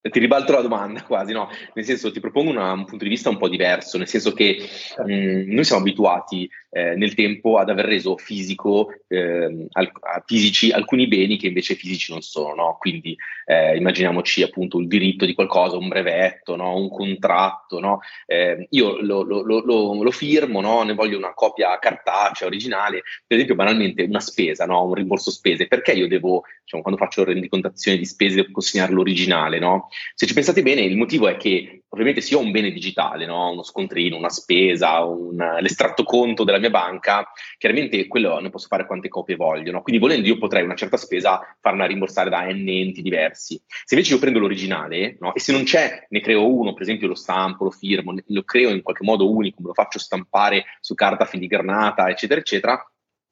ti 0.10 0.20
ribalto 0.20 0.52
la 0.54 0.62
domanda 0.62 1.02
quasi, 1.08 1.34
no? 1.34 1.50
Nel 1.74 1.86
senso, 1.86 2.12
ti 2.12 2.20
propongo 2.20 2.52
una, 2.52 2.72
un 2.72 2.86
punto 2.86 3.04
di 3.04 3.10
vista 3.10 3.30
un 3.30 3.38
po' 3.38 3.50
diverso, 3.50 3.98
nel 3.98 4.08
senso 4.08 4.34
che 4.34 4.58
mh, 4.98 5.14
mm, 5.14 5.54
noi 5.54 5.64
siamo 5.64 5.82
abituati 5.82 6.50
eh, 6.70 6.96
nel 6.96 7.14
tempo 7.14 7.58
ad 7.58 7.70
aver 7.70 7.86
reso 7.86 8.18
fisico, 8.18 8.90
eh, 9.08 9.68
al, 9.72 9.92
fisici 10.26 10.72
alcuni 10.72 11.08
beni 11.08 11.38
che 11.38 11.48
invece 11.48 11.76
fisici 11.76 12.12
non 12.12 12.22
sono, 12.22 12.54
no? 12.54 12.78
Quindi 12.78 13.16
eh, 13.46 13.78
immaginiamoci 13.78 14.42
appunto 14.44 14.80
il 14.80 14.88
diritto 14.88 15.26
di 15.26 15.34
qualcosa, 15.34 15.78
un 15.78 15.88
brevetto, 15.88 16.56
no? 16.56 16.76
un 16.76 16.90
contratto, 16.90 17.80
no? 17.80 18.00
Eh, 18.26 18.68
io 18.72 19.00
lo, 19.02 19.22
lo, 19.22 19.42
lo, 19.42 20.04
lo 20.04 20.12
firmo, 20.12 20.62
no? 20.62 20.84
ne 20.84 20.94
voglio 20.94 21.18
una 21.18 21.34
copia 21.34 21.78
cartacea, 21.80 22.48
originale, 22.48 23.04
per 23.26 23.38
esempio 23.38 23.56
banalmente 23.56 24.04
una 24.04 24.20
spesa, 24.20 24.66
no? 24.66 24.84
un 24.84 24.94
rimborso 24.96 25.32
spese, 25.32 25.68
perché 25.68 25.94
io 25.94 26.08
devo, 26.08 26.44
diciamo, 26.64 26.84
quando 26.84 27.00
faccio 27.00 27.24
rendicontazione 27.24 27.98
di 27.98 28.06
spese, 28.06 28.36
devo 28.36 28.52
consegnare 28.52 28.92
l'originale, 28.92 29.60
no? 29.60 29.90
Se 30.14 30.26
ci 30.26 30.34
pensate 30.34 30.62
bene, 30.62 30.82
il 30.82 30.98
motivo 30.98 31.28
è 31.28 31.38
che 31.38 31.84
ovviamente 31.90 32.22
se 32.22 32.36
ho 32.36 32.40
un 32.40 32.52
bene 32.52 32.72
digitale, 32.72 33.26
no? 33.26 33.52
uno 33.52 33.64
scontrino, 33.64 34.18
una 34.18 34.30
spesa, 34.30 35.04
un, 35.04 35.38
l'estratto 35.62 36.04
conto 36.04 36.44
della 36.44 36.60
mia 36.60 36.70
banca, 36.70 37.32
chiaramente 37.58 38.08
quello 38.08 38.40
ne 38.40 38.50
posso 38.50 38.68
fare 38.68 38.86
quante 38.86 39.08
copie 39.08 39.36
voglio. 39.36 39.72
No? 39.72 39.82
Quindi 39.82 40.02
volendo 40.02 40.28
io 40.28 40.38
potrei 40.38 40.64
una 40.64 40.76
certa 40.76 40.98
spesa 40.98 41.40
farla 41.62 41.86
rimborsare 41.86 42.30
da 42.30 42.44
n 42.46 42.68
enti 42.68 43.02
diversi. 43.02 43.62
Se 43.68 43.96
invece 43.96 44.14
io 44.14 44.20
prendo 44.20 44.40
l'originale 44.40 45.18
no? 45.20 45.34
e 45.34 45.40
se 45.40 45.52
non 45.52 45.64
c'è, 45.64 46.06
ne 46.10 46.20
creo 46.22 46.48
uno, 46.48 46.74
per 46.74 46.82
esempio 46.82 47.08
lo 47.08 47.16
stampo, 47.16 47.64
lo 47.64 47.72
firmo, 47.72 48.14
lo 48.26 48.44
creo 48.44 48.70
in 48.70 48.82
qualche 48.82 49.04
modo 49.04 49.32
unico, 49.32 49.62
lo 49.62 49.74
faccio 49.74 50.00
stampare 50.00 50.66
su 50.82 50.96
carta 50.96 51.26
filigranata, 51.26 52.10
eccetera, 52.10 52.40
eccetera, 52.40 52.86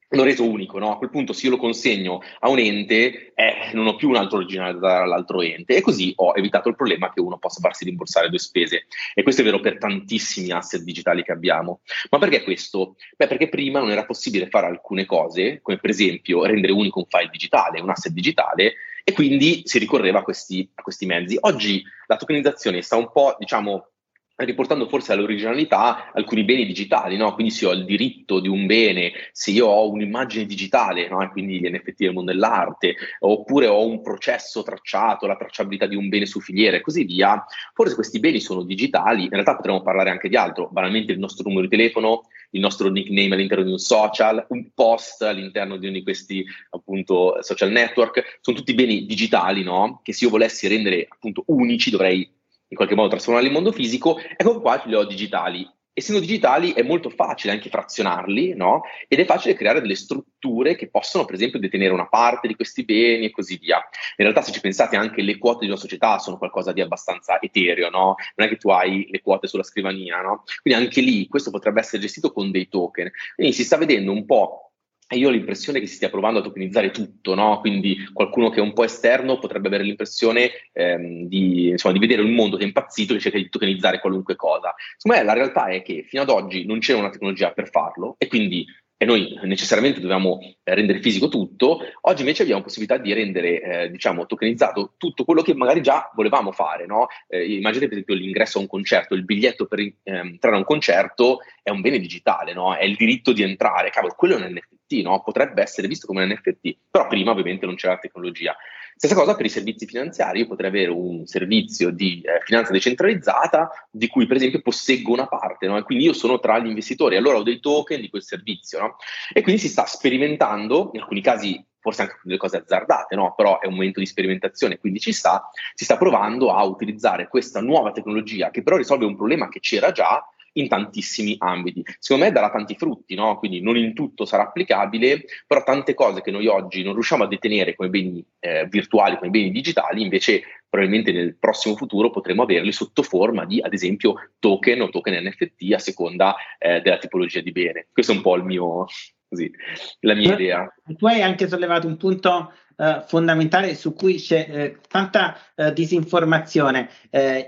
l'ho 0.08 0.22
reso 0.22 0.48
unico, 0.48 0.78
no? 0.78 0.92
A 0.92 0.98
quel 0.98 1.10
punto 1.10 1.32
se 1.32 1.46
io 1.46 1.52
lo 1.52 1.56
consegno 1.58 2.20
a 2.40 2.48
un 2.48 2.58
ente, 2.58 3.32
eh, 3.34 3.70
non 3.72 3.86
ho 3.86 3.96
più 3.96 4.08
un 4.08 4.16
altro 4.16 4.38
originale 4.38 4.74
da 4.74 4.78
dare 4.78 5.02
all'altro 5.04 5.42
ente 5.42 5.76
e 5.76 5.80
così 5.80 6.12
ho 6.16 6.32
evitato 6.34 6.68
il 6.68 6.76
problema 6.76 7.12
che 7.12 7.20
uno 7.20 7.38
possa 7.38 7.60
farsi 7.60 7.84
rimborsare 7.84 8.28
due 8.28 8.38
spese. 8.38 8.86
E 9.14 9.22
questo 9.22 9.40
è 9.40 9.44
vero 9.44 9.60
per 9.60 9.78
tantissimi 9.78 10.50
asset 10.50 10.82
digitali 10.82 11.22
che 11.22 11.32
abbiamo. 11.32 11.80
Ma 12.10 12.18
perché 12.18 12.42
questo? 12.42 12.96
Beh, 13.16 13.26
perché 13.26 13.48
prima 13.48 13.80
non 13.80 13.90
era 13.90 14.04
possibile 14.04 14.48
fare 14.48 14.66
alcune 14.66 15.04
cose, 15.04 15.60
come 15.62 15.78
per 15.78 15.90
esempio 15.90 16.44
rendere 16.44 16.72
unico 16.72 17.00
un 17.00 17.06
file 17.06 17.30
digitale, 17.30 17.80
un 17.80 17.90
asset 17.90 18.12
digitale, 18.12 18.74
e 19.06 19.12
quindi 19.12 19.62
si 19.64 19.78
ricorreva 19.78 20.20
a 20.20 20.22
questi, 20.22 20.68
a 20.74 20.82
questi 20.82 21.04
mezzi. 21.04 21.36
Oggi 21.40 21.82
la 22.06 22.16
tokenizzazione 22.16 22.80
sta 22.80 22.96
un 22.96 23.10
po', 23.12 23.36
diciamo, 23.38 23.88
riportando 24.36 24.88
forse 24.88 25.12
all'originalità 25.12 26.12
alcuni 26.12 26.44
beni 26.44 26.66
digitali, 26.66 27.16
no? 27.16 27.34
Quindi 27.34 27.52
se 27.52 27.66
ho 27.66 27.72
il 27.72 27.84
diritto 27.84 28.40
di 28.40 28.48
un 28.48 28.66
bene, 28.66 29.12
se 29.32 29.52
io 29.52 29.66
ho 29.66 29.88
un'immagine 29.90 30.44
digitale, 30.44 31.08
no? 31.08 31.28
Quindi 31.30 31.60
gli 31.60 31.68
NFT 31.68 31.94
del 31.98 32.12
mondo 32.12 32.32
dell'arte, 32.32 32.96
oppure 33.20 33.66
ho 33.66 33.86
un 33.86 34.02
processo 34.02 34.62
tracciato, 34.62 35.26
la 35.26 35.36
tracciabilità 35.36 35.86
di 35.86 35.96
un 35.96 36.08
bene 36.08 36.26
su 36.26 36.40
filiere 36.40 36.78
e 36.78 36.80
così 36.80 37.04
via, 37.04 37.44
forse 37.72 37.94
questi 37.94 38.18
beni 38.18 38.40
sono 38.40 38.64
digitali, 38.64 39.24
in 39.24 39.30
realtà 39.30 39.54
potremmo 39.54 39.82
parlare 39.82 40.10
anche 40.10 40.28
di 40.28 40.36
altro, 40.36 40.68
banalmente 40.70 41.12
il 41.12 41.18
nostro 41.18 41.48
numero 41.48 41.66
di 41.68 41.76
telefono, 41.76 42.22
il 42.50 42.60
nostro 42.60 42.88
nickname 42.88 43.34
all'interno 43.34 43.64
di 43.64 43.70
un 43.70 43.78
social, 43.78 44.44
un 44.48 44.70
post 44.74 45.22
all'interno 45.22 45.76
di 45.76 45.86
uno 45.86 45.96
di 45.96 46.02
questi 46.02 46.44
appunto 46.70 47.38
social 47.40 47.70
network, 47.70 48.38
sono 48.40 48.56
tutti 48.56 48.74
beni 48.74 49.06
digitali, 49.06 49.62
no? 49.62 50.00
Che 50.02 50.12
se 50.12 50.24
io 50.24 50.30
volessi 50.30 50.66
rendere 50.68 51.06
appunto 51.08 51.42
unici 51.46 51.90
dovrei 51.90 52.28
in 52.68 52.76
qualche 52.76 52.94
modo 52.94 53.08
trasformarli 53.08 53.48
in 53.48 53.54
mondo 53.54 53.72
fisico, 53.72 54.18
ecco 54.36 54.60
qua 54.60 54.82
li 54.86 54.94
ho 54.94 55.04
digitali. 55.04 55.68
Essendo 55.96 56.20
digitali 56.20 56.72
è 56.72 56.82
molto 56.82 57.08
facile 57.08 57.52
anche 57.52 57.68
frazionarli, 57.68 58.56
no? 58.56 58.82
Ed 59.06 59.20
è 59.20 59.24
facile 59.24 59.54
creare 59.54 59.80
delle 59.80 59.94
strutture 59.94 60.74
che 60.74 60.90
possono, 60.90 61.24
per 61.24 61.36
esempio, 61.36 61.60
detenere 61.60 61.92
una 61.92 62.08
parte 62.08 62.48
di 62.48 62.56
questi 62.56 62.84
beni 62.84 63.26
e 63.26 63.30
così 63.30 63.58
via. 63.58 63.76
In 64.16 64.24
realtà, 64.24 64.42
se 64.42 64.50
ci 64.50 64.60
pensate, 64.60 64.96
anche 64.96 65.22
le 65.22 65.38
quote 65.38 65.60
di 65.60 65.66
una 65.66 65.76
società 65.76 66.18
sono 66.18 66.36
qualcosa 66.36 66.72
di 66.72 66.80
abbastanza 66.80 67.40
etereo, 67.40 67.90
no? 67.90 68.16
Non 68.34 68.48
è 68.48 68.48
che 68.48 68.56
tu 68.56 68.70
hai 68.70 69.06
le 69.08 69.20
quote 69.20 69.46
sulla 69.46 69.62
scrivania, 69.62 70.20
no? 70.20 70.42
Quindi 70.62 70.82
anche 70.82 71.00
lì 71.00 71.28
questo 71.28 71.52
potrebbe 71.52 71.78
essere 71.78 72.02
gestito 72.02 72.32
con 72.32 72.50
dei 72.50 72.66
token. 72.68 73.12
Quindi 73.36 73.52
si 73.52 73.62
sta 73.62 73.76
vedendo 73.76 74.10
un 74.10 74.24
po' 74.26 74.72
E 75.06 75.16
io 75.16 75.28
ho 75.28 75.30
l'impressione 75.30 75.80
che 75.80 75.86
si 75.86 75.96
stia 75.96 76.08
provando 76.08 76.38
a 76.38 76.42
tokenizzare 76.42 76.90
tutto, 76.90 77.34
no? 77.34 77.60
quindi 77.60 78.08
qualcuno 78.12 78.48
che 78.48 78.58
è 78.58 78.62
un 78.62 78.72
po' 78.72 78.84
esterno 78.84 79.38
potrebbe 79.38 79.68
avere 79.68 79.84
l'impressione 79.84 80.50
ehm, 80.72 81.26
di, 81.26 81.68
insomma, 81.68 81.92
di, 81.92 82.00
vedere 82.00 82.22
un 82.22 82.32
mondo 82.32 82.56
che 82.56 82.64
è 82.64 82.66
impazzito 82.66 83.14
e 83.14 83.20
cerca 83.20 83.36
di 83.36 83.50
tokenizzare 83.50 84.00
qualunque 84.00 84.34
cosa. 84.34 84.74
Secondo 84.96 85.20
me 85.20 85.26
la 85.26 85.34
realtà 85.34 85.66
è 85.66 85.82
che 85.82 86.04
fino 86.08 86.22
ad 86.22 86.30
oggi 86.30 86.64
non 86.64 86.78
c'era 86.78 86.98
una 86.98 87.10
tecnologia 87.10 87.52
per 87.52 87.68
farlo 87.68 88.14
e 88.18 88.28
quindi 88.28 88.64
e 88.96 89.04
noi 89.04 89.38
necessariamente 89.42 90.00
dobbiamo 90.00 90.38
eh, 90.40 90.74
rendere 90.74 91.00
fisico 91.00 91.28
tutto, 91.28 91.80
oggi 92.02 92.20
invece 92.20 92.42
abbiamo 92.42 92.62
possibilità 92.62 92.96
di 92.96 93.12
rendere, 93.12 93.60
eh, 93.60 93.90
diciamo, 93.90 94.26
tokenizzato 94.26 94.94
tutto 94.96 95.24
quello 95.24 95.42
che 95.42 95.54
magari 95.54 95.82
già 95.82 96.10
volevamo 96.14 96.52
fare, 96.52 96.86
no? 96.86 97.08
eh, 97.28 97.44
immaginate 97.44 97.88
per 97.88 97.98
esempio 97.98 98.14
l'ingresso 98.14 98.58
a 98.58 98.60
un 98.62 98.66
concerto, 98.66 99.14
il 99.14 99.24
biglietto 99.24 99.66
per 99.66 99.80
eh, 99.80 99.94
entrare 100.04 100.54
a 100.54 100.58
un 100.58 100.64
concerto 100.64 101.40
è 101.62 101.70
un 101.70 101.80
bene 101.80 101.98
digitale, 101.98 102.52
no? 102.52 102.74
È 102.76 102.84
il 102.84 102.94
diritto 102.94 103.32
di 103.32 103.42
entrare, 103.42 103.90
cavolo, 103.90 104.14
quello 104.16 104.36
è 104.36 104.44
un 104.44 104.52
NFT, 104.52 105.02
no? 105.02 105.22
Potrebbe 105.22 105.62
essere 105.62 105.88
visto 105.88 106.06
come 106.06 106.22
un 106.22 106.30
NFT, 106.30 106.76
però 106.90 107.06
prima 107.08 107.30
ovviamente 107.30 107.66
non 107.66 107.74
c'era 107.74 107.94
la 107.94 107.98
tecnologia. 107.98 108.54
Stessa 108.96 109.14
cosa 109.14 109.34
per 109.34 109.44
i 109.44 109.50
servizi 109.50 109.86
finanziari, 109.86 110.40
io 110.40 110.46
potrei 110.46 110.70
avere 110.70 110.90
un 110.90 111.26
servizio 111.26 111.90
di 111.90 112.20
eh, 112.20 112.40
finanza 112.44 112.72
decentralizzata 112.72 113.88
di 113.90 114.06
cui 114.06 114.26
per 114.26 114.36
esempio 114.36 114.60
posseggo 114.60 115.12
una 115.12 115.26
parte, 115.26 115.66
no? 115.66 115.76
e 115.76 115.82
quindi 115.82 116.04
io 116.04 116.12
sono 116.12 116.38
tra 116.38 116.58
gli 116.58 116.68
investitori, 116.68 117.16
allora 117.16 117.38
ho 117.38 117.42
dei 117.42 117.60
token 117.60 118.00
di 118.00 118.08
quel 118.08 118.22
servizio, 118.22 118.78
no? 118.78 118.96
e 119.32 119.42
quindi 119.42 119.60
si 119.60 119.68
sta 119.68 119.84
sperimentando, 119.84 120.90
in 120.94 121.00
alcuni 121.00 121.20
casi 121.20 121.62
forse 121.80 122.02
anche 122.02 122.18
delle 122.22 122.38
cose 122.38 122.56
azzardate, 122.56 123.14
no? 123.14 123.34
però 123.36 123.60
è 123.60 123.66
un 123.66 123.74
momento 123.74 124.00
di 124.00 124.06
sperimentazione, 124.06 124.78
quindi 124.78 125.00
ci 125.00 125.12
sta, 125.12 125.50
si 125.74 125.84
sta 125.84 125.98
provando 125.98 126.54
a 126.54 126.64
utilizzare 126.64 127.28
questa 127.28 127.60
nuova 127.60 127.92
tecnologia 127.92 128.50
che 128.50 128.62
però 128.62 128.76
risolve 128.76 129.04
un 129.04 129.16
problema 129.16 129.50
che 129.50 129.60
c'era 129.60 129.92
già 129.92 130.26
in 130.54 130.68
tantissimi 130.68 131.36
ambiti. 131.38 131.82
Secondo 131.98 132.24
me 132.24 132.32
darà 132.32 132.50
tanti 132.50 132.74
frutti, 132.74 133.14
no? 133.14 133.38
quindi 133.38 133.60
non 133.60 133.76
in 133.76 133.94
tutto 133.94 134.24
sarà 134.24 134.44
applicabile, 134.44 135.24
però 135.46 135.62
tante 135.62 135.94
cose 135.94 136.20
che 136.20 136.30
noi 136.30 136.46
oggi 136.46 136.82
non 136.82 136.92
riusciamo 136.92 137.24
a 137.24 137.28
detenere 137.28 137.74
come 137.74 137.88
beni 137.88 138.24
eh, 138.40 138.66
virtuali, 138.68 139.16
come 139.16 139.30
beni 139.30 139.50
digitali, 139.50 140.02
invece 140.02 140.42
probabilmente 140.68 141.12
nel 141.12 141.36
prossimo 141.36 141.76
futuro 141.76 142.10
potremo 142.10 142.42
averli 142.42 142.72
sotto 142.72 143.02
forma 143.02 143.44
di, 143.44 143.60
ad 143.60 143.72
esempio, 143.72 144.14
token 144.40 144.82
o 144.82 144.88
token 144.88 145.24
NFT 145.28 145.72
a 145.72 145.78
seconda 145.78 146.34
eh, 146.58 146.80
della 146.80 146.98
tipologia 146.98 147.40
di 147.40 147.52
bene. 147.52 147.86
Questo 147.92 148.12
è 148.12 148.16
un 148.16 148.22
po' 148.22 148.34
il 148.34 148.42
mio, 148.42 148.86
così, 149.34 149.52
la 150.00 150.14
mia 150.14 150.34
idea. 150.34 150.74
Tu 150.96 151.06
hai 151.06 151.20
anche 151.20 151.48
sollevato 151.48 151.86
un 151.86 151.96
punto 151.96 152.52
uh, 152.76 153.02
fondamentale 153.06 153.74
su 153.74 153.94
cui 153.94 154.16
c'è 154.16 154.74
uh, 154.76 154.80
tanta 154.88 155.36
uh, 155.56 155.72
disinformazione. 155.72 156.88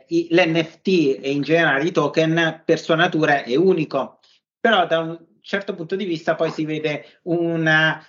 I, 0.09 0.29
L'NFT 0.31 1.19
e 1.21 1.31
in 1.31 1.43
generale 1.43 1.85
i 1.85 1.93
token 1.93 2.63
per 2.65 2.79
sua 2.79 2.95
natura 2.95 3.43
è 3.43 3.57
unico, 3.57 4.21
però 4.61 4.87
da 4.87 5.01
un 5.01 5.19
certo 5.41 5.75
punto 5.75 5.95
di 5.95 6.05
vista 6.05 6.35
poi 6.35 6.51
si 6.51 6.65
vede 6.65 7.21
una 7.23 8.05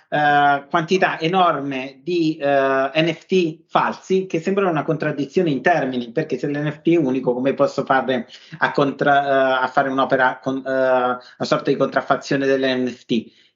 quantità 0.68 1.20
enorme 1.20 2.00
di 2.02 2.36
NFT 2.40 3.64
falsi 3.68 4.26
che 4.26 4.40
sembrano 4.40 4.70
una 4.70 4.82
contraddizione 4.82 5.50
in 5.50 5.62
termini, 5.62 6.10
perché 6.10 6.36
se 6.36 6.48
l'NFT 6.48 6.88
è 6.88 6.96
unico, 6.96 7.34
come 7.34 7.54
posso 7.54 7.84
fare 7.84 8.26
a, 8.58 8.72
contra, 8.72 9.60
a 9.60 9.68
fare 9.68 9.88
un'opera, 9.88 10.40
con, 10.42 10.62
una 10.64 11.20
sorta 11.38 11.70
di 11.70 11.76
contraffazione 11.76 12.44
dell'NFT? 12.44 13.47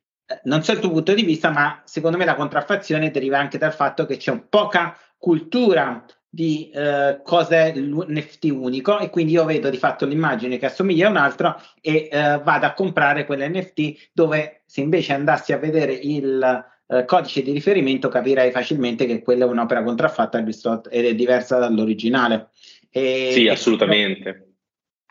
Non 0.45 0.62
so 0.62 0.73
il 0.73 0.79
tuo 0.79 0.91
punto 0.91 1.15
di 1.15 1.23
vista, 1.23 1.51
ma 1.51 1.81
secondo 1.85 2.17
me 2.17 2.25
la 2.25 2.35
contraffazione 2.35 3.11
deriva 3.11 3.39
anche 3.39 3.59
dal 3.59 3.73
fatto 3.73 4.07
che 4.07 4.17
c'è 4.17 4.37
poca 4.49 4.97
cultura 5.19 6.05
di 6.35 6.71
eh, 6.71 7.21
cos'è 7.23 7.75
l'NFT 7.75 8.45
unico 8.45 8.99
e 8.99 9.11
quindi 9.11 9.33
io 9.33 9.45
vedo 9.45 9.69
di 9.69 9.77
fatto 9.77 10.07
l'immagine 10.07 10.57
che 10.57 10.65
assomiglia 10.65 11.09
a 11.09 11.11
un 11.11 11.19
altro 11.19 11.61
e 11.81 12.09
eh, 12.11 12.41
vado 12.43 12.65
a 12.65 12.73
comprare 12.73 13.27
quell'NFT 13.27 14.11
dove 14.15 14.62
se 14.65 14.81
invece 14.81 15.12
andassi 15.12 15.53
a 15.53 15.59
vedere 15.59 15.93
il 15.93 16.65
eh, 16.87 17.05
codice 17.05 17.43
di 17.43 17.53
riferimento 17.53 18.09
capirei 18.09 18.51
facilmente 18.51 19.05
che 19.05 19.23
quella 19.23 19.45
è 19.45 19.49
un'opera 19.49 19.83
contraffatta 19.83 20.43
ed 20.91 21.05
è 21.05 21.15
diversa 21.15 21.59
dall'originale. 21.59 22.49
E, 22.91 23.31
sì, 23.33 23.49
assolutamente. 23.49 24.52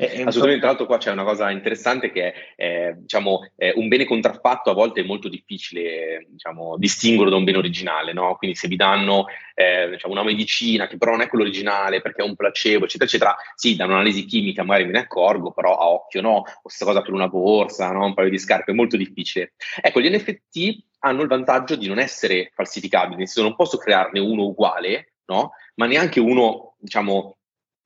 Assolutamente, 0.05 0.60
tra 0.60 0.67
l'altro 0.67 0.86
qua 0.86 0.98
c'è 0.98 1.12
una 1.12 1.24
cosa 1.24 1.51
interessante 1.51 2.12
che 2.12 2.34
è, 2.34 2.53
eh, 2.55 2.96
diciamo, 2.98 3.51
è 3.55 3.72
un 3.75 3.88
bene 3.88 4.05
contraffatto 4.05 4.72
a 4.72 4.74
volte 4.74 5.01
è 5.01 5.05
molto 5.05 5.29
difficile 5.29 6.25
diciamo, 6.29 6.75
distinguerlo 6.77 7.29
da 7.29 7.38
un 7.38 7.43
bene 7.43 7.60
originale, 7.60 8.13
no? 8.13 8.36
quindi 8.36 8.55
se 8.55 8.67
vi 8.67 8.75
danno 8.75 9.25
eh, 9.53 9.89
diciamo, 9.91 10.13
una 10.13 10.24
medicina 10.24 10.88
che 10.88 10.98
però 10.98 11.12
non 11.12 11.22
è 11.22 11.27
quello 11.27 11.43
originale 11.43 12.01
perché 12.01 12.24
è 12.24 12.25
un 12.25 12.36
placebo, 12.36 12.86
eccetera, 12.86 13.05
eccetera, 13.05 13.36
sì, 13.55 13.75
da 13.75 13.86
un'analisi 13.86 14.25
chimica 14.25 14.63
magari 14.63 14.86
me 14.86 14.93
ne 14.93 15.00
accorgo, 15.00 15.51
però 15.51 15.77
a 15.77 15.88
occhio 15.88 16.22
no, 16.22 16.43
o 16.62 16.70
stessa 16.70 16.86
cosa 16.86 17.01
per 17.01 17.13
una 17.13 17.27
borsa, 17.27 17.91
no? 17.91 18.05
un 18.05 18.13
paio 18.13 18.29
di 18.29 18.39
scarpe, 18.39 18.72
è 18.72 18.75
molto 18.75 18.98
difficile. 18.98 19.53
Ecco, 19.81 20.01
gli 20.01 20.10
NFT 20.10 20.84
hanno 21.00 21.22
il 21.22 21.27
vantaggio 21.27 21.75
di 21.75 21.88
non 21.88 22.00
essere 22.00 22.51
falsificabili, 22.53 23.17
nel 23.17 23.27
senso 23.27 23.48
non 23.48 23.55
posso 23.55 23.77
crearne 23.77 24.20
uno 24.20 24.46
uguale, 24.46 25.13
no? 25.25 25.51
ma 25.75 25.86
neanche 25.86 26.20
uno, 26.20 26.75
diciamo, 26.79 27.38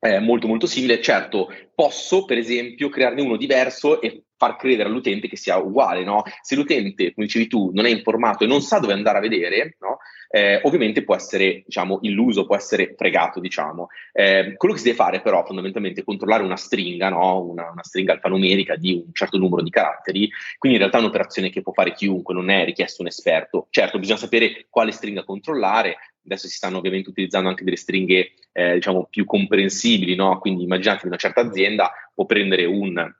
eh, 0.07 0.19
molto 0.19 0.47
molto 0.47 0.67
simile. 0.67 1.01
Certo, 1.01 1.49
posso 1.73 2.25
per 2.25 2.37
esempio 2.37 2.89
crearne 2.89 3.21
uno 3.21 3.37
diverso 3.37 4.01
e 4.01 4.23
far 4.37 4.55
credere 4.57 4.89
all'utente 4.89 5.27
che 5.27 5.37
sia 5.37 5.57
uguale, 5.57 6.03
no? 6.03 6.23
Se 6.41 6.55
l'utente, 6.55 7.13
come 7.13 7.25
dicevi 7.25 7.47
tu, 7.47 7.71
non 7.73 7.85
è 7.85 7.89
informato 7.89 8.43
e 8.43 8.47
non 8.47 8.61
sa 8.61 8.79
dove 8.79 8.93
andare 8.93 9.17
a 9.17 9.21
vedere, 9.21 9.77
no? 9.79 9.97
eh, 10.29 10.59
ovviamente 10.63 11.03
può 11.03 11.15
essere, 11.15 11.63
diciamo, 11.65 11.99
illuso, 12.01 12.45
può 12.45 12.55
essere 12.55 12.93
fregato, 12.97 13.39
diciamo. 13.39 13.87
Eh, 14.11 14.55
quello 14.57 14.73
che 14.73 14.81
si 14.81 14.87
deve 14.87 14.97
fare 14.97 15.21
però 15.21 15.45
fondamentalmente 15.45 16.01
è 16.01 16.03
controllare 16.03 16.43
una 16.43 16.57
stringa, 16.57 17.09
no? 17.09 17.41
una, 17.41 17.69
una, 17.71 17.83
stringa 17.83 18.13
alfanumerica 18.13 18.75
di 18.75 19.01
un 19.05 19.13
certo 19.13 19.37
numero 19.37 19.61
di 19.61 19.69
caratteri, 19.69 20.29
quindi 20.57 20.77
in 20.77 20.83
realtà 20.83 20.97
è 20.97 21.01
un'operazione 21.01 21.49
che 21.49 21.61
può 21.61 21.71
fare 21.71 21.93
chiunque, 21.93 22.33
non 22.33 22.49
è 22.49 22.65
richiesto 22.65 23.01
un 23.01 23.07
esperto. 23.07 23.67
Certo, 23.69 23.97
bisogna 23.97 24.19
sapere 24.19 24.65
quale 24.69 24.91
stringa 24.91 25.23
controllare, 25.23 25.95
adesso 26.25 26.47
si 26.47 26.55
stanno 26.55 26.79
ovviamente 26.79 27.09
utilizzando 27.09 27.47
anche 27.47 27.63
delle 27.63 27.77
stringhe 27.77 28.33
eh, 28.51 28.73
diciamo 28.73 29.07
più 29.09 29.25
comprensibili, 29.25 30.15
no? 30.15 30.39
quindi 30.39 30.63
immaginate 30.63 31.07
una 31.07 31.15
certa 31.15 31.41
azienda 31.41 31.91
può 32.13 32.25
prendere 32.25 32.65
un 32.65 33.13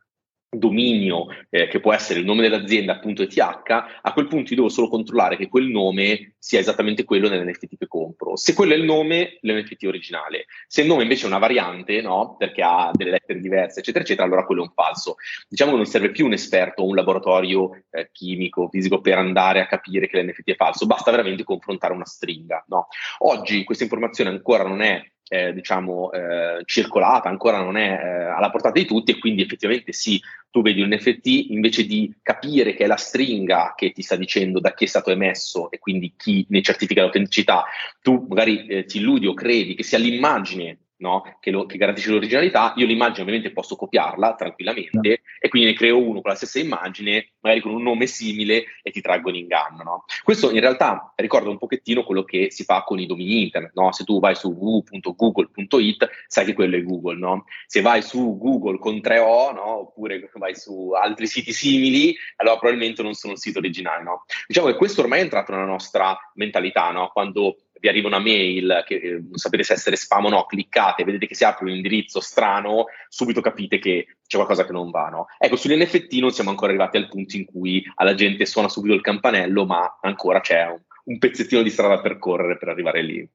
dominio 0.57 1.27
eh, 1.50 1.67
che 1.67 1.79
può 1.79 1.93
essere 1.93 2.19
il 2.19 2.25
nome 2.25 2.41
dell'azienda 2.41 2.93
appunto 2.93 3.21
ETH, 3.21 3.38
a 3.39 4.13
quel 4.13 4.27
punto 4.27 4.51
io 4.51 4.57
devo 4.57 4.69
solo 4.69 4.88
controllare 4.88 5.38
che 5.38 5.47
quel 5.47 5.67
nome 5.67 6.35
sia 6.38 6.59
esattamente 6.59 7.03
quello 7.03 7.27
nell'NFT 7.27 7.77
che 7.77 7.88
compro. 7.88 8.35
Se 8.35 8.53
quello 8.53 8.74
è 8.74 8.77
il 8.77 8.83
nome, 8.83 9.38
l'NFT 9.41 9.83
originale. 9.85 10.45
Se 10.67 10.81
il 10.81 10.88
nome 10.88 11.03
invece 11.03 11.24
è 11.24 11.27
una 11.27 11.39
variante, 11.39 12.01
no, 12.01 12.35
perché 12.38 12.62
ha 12.62 12.91
delle 12.93 13.12
lettere 13.12 13.39
diverse, 13.39 13.79
eccetera, 13.79 14.03
eccetera, 14.03 14.27
allora 14.27 14.45
quello 14.45 14.62
è 14.62 14.65
un 14.65 14.74
falso. 14.74 15.15
Diciamo 15.47 15.71
che 15.71 15.77
non 15.77 15.85
serve 15.85 16.12
più 16.12 16.25
un 16.25 16.33
esperto 16.33 16.83
o 16.83 16.88
un 16.88 16.95
laboratorio 16.95 17.83
eh, 17.89 18.09
chimico, 18.12 18.69
fisico 18.69 19.01
per 19.01 19.17
andare 19.17 19.59
a 19.59 19.67
capire 19.67 20.07
che 20.07 20.21
l'NFT 20.21 20.51
è 20.51 20.55
falso, 20.55 20.85
basta 20.85 21.12
veramente 21.12 21.43
confrontare 21.43 21.93
una 21.93 22.05
stringa. 22.05 22.63
No? 22.67 22.88
Oggi 23.19 23.63
questa 23.63 23.83
informazione 23.83 24.29
ancora 24.29 24.63
non 24.63 24.81
è 24.81 25.03
eh, 25.27 25.53
diciamo, 25.53 26.12
eh, 26.12 26.62
circolata, 26.65 27.29
ancora 27.29 27.62
non 27.62 27.77
è 27.77 27.89
eh, 27.89 28.24
alla 28.25 28.50
portata 28.50 28.79
di 28.79 28.86
tutti 28.86 29.12
e 29.12 29.20
quindi 29.20 29.41
effettivamente 29.41 29.91
sì, 29.91 30.22
tu 30.51 30.62
vedi 30.62 30.82
un 30.82 30.89
NFT 30.89 31.50
invece 31.50 31.86
di 31.86 32.13
capire 32.22 32.75
che 32.75 32.86
è 32.86 32.88
la 32.88 32.96
stringa 32.96 33.74
che 33.75 33.91
ti 33.91 34.01
sta 34.01 34.15
dicendo 34.15 34.60
da 34.60 34.74
chi 34.74 34.86
è 34.86 34.88
stato 34.88 35.12
emesso 35.12 35.70
e 35.72 35.79
quindi 35.79 36.13
chi 36.15 36.46
ne 36.50 36.62
certifica 36.62 37.01
l'autenticità, 37.01 37.65
tu 38.01 38.25
magari 38.29 38.65
eh, 38.67 38.86
ti 38.86 39.00
illudi 39.00 39.27
o 39.27 39.34
credi 39.34 39.75
che 39.75 39.84
sia 39.84 39.98
l'immagine 39.98 40.77
no? 41.05 41.38
che, 41.39 41.51
lo, 41.51 41.65
che, 41.65 41.77
garantisce 41.77 42.12
l'originalità, 42.12 42.74
io 42.75 42.85
l'immagine 42.85 43.21
ovviamente 43.21 43.51
posso 43.51 43.75
copiarla 43.75 44.35
tranquillamente 44.35 45.21
e 45.39 45.47
quindi 45.50 45.69
ne 45.69 45.75
creo 45.75 45.97
uno 45.97 46.21
con 46.21 46.31
la 46.31 46.35
stessa 46.35 46.59
immagine, 46.59 47.33
magari 47.41 47.62
con 47.62 47.74
un 47.74 47.83
nome 47.83 48.07
simile 48.07 48.65
e 48.81 48.91
ti 48.91 49.01
traggo 49.01 49.29
in 49.29 49.35
inganno. 49.35 49.83
No? 49.83 50.05
Questo 50.24 50.51
in 50.51 50.59
realtà 50.59 51.13
ricorda 51.15 51.50
un 51.50 51.57
pochettino 51.57 52.03
quello 52.03 52.24
che 52.24 52.51
si 52.51 52.63
fa 52.63 52.83
con 52.83 53.00
i 53.00 53.05
domini 53.05 53.43
internet. 53.43 53.71
No? 53.75 53.91
Se 53.91 54.03
tu 54.03 54.19
vai 54.19 54.35
su 54.35 54.50
www.google.it 54.50 56.09
sai 56.27 56.45
che 56.45 56.53
quello 56.53 56.75
è 56.75 56.83
Google. 56.83 57.43
Se 57.67 57.81
vai 57.81 58.01
su 58.01 58.38
Google 58.38 58.79
con 58.79 58.95
3O 58.95 59.57
oppure 59.57 60.29
vai 60.33 60.55
su 60.55 60.91
altri 60.91 61.27
siti 61.27 61.53
simili, 61.53 62.15
allora 62.38 62.57
probabilmente 62.57 63.03
non 63.03 63.13
sono 63.13 63.33
un 63.33 63.39
sito 63.39 63.59
originale. 63.59 64.03
Diciamo 64.47 64.67
che 64.67 64.75
questo 64.75 65.01
ormai 65.01 65.19
è 65.19 65.24
entrato 65.24 65.51
nella 65.51 65.65
nostra 65.65 66.17
mentalità, 66.35 67.09
quando 67.13 67.57
vi 67.86 67.88
arriva 67.88 68.08
una 68.08 68.20
mail 68.20 68.84
che 68.86 68.96
eh, 68.96 69.12
non 69.12 69.38
sapete 69.38 69.63
se 69.63 69.74
essere 69.74 69.96
spam 69.96 70.25
o 70.25 70.30
no, 70.30 70.46
cliccate, 70.46 71.04
vedete 71.04 71.27
che 71.27 71.36
si 71.36 71.44
apre 71.44 71.65
un 71.65 71.75
indirizzo 71.75 72.20
strano, 72.20 72.86
subito 73.10 73.42
capite 73.42 73.77
che 73.77 74.08
c'è 74.25 74.38
qualcosa 74.38 74.65
che 74.65 74.72
non 74.72 74.89
va. 74.89 75.10
No? 75.10 75.27
Ecco, 75.38 75.56
sugli 75.56 75.80
NFT 75.80 76.13
non 76.15 76.32
siamo 76.32 76.50
ancora 76.50 76.70
arrivati 76.70 76.98
al 76.98 77.08
punto 77.08 77.38
in 77.38 77.46
cui 77.46 77.84
alla 77.96 78.15
gente 78.15 78.46
suona 78.46 78.70
subito 78.70 78.96
il 78.96 79.01
campanello, 79.01 79.65
ma 79.65 80.00
ancora 80.01 80.42
c'è 80.42 80.65
un, 80.65 80.82
un 81.06 81.20
pezzettino 81.20 81.62
di 81.62 81.70
strada 81.70 81.96
da 81.96 82.01
percorrere 82.01 82.58
per 82.58 82.70
arrivare 82.70 83.04
lì. 83.04 83.30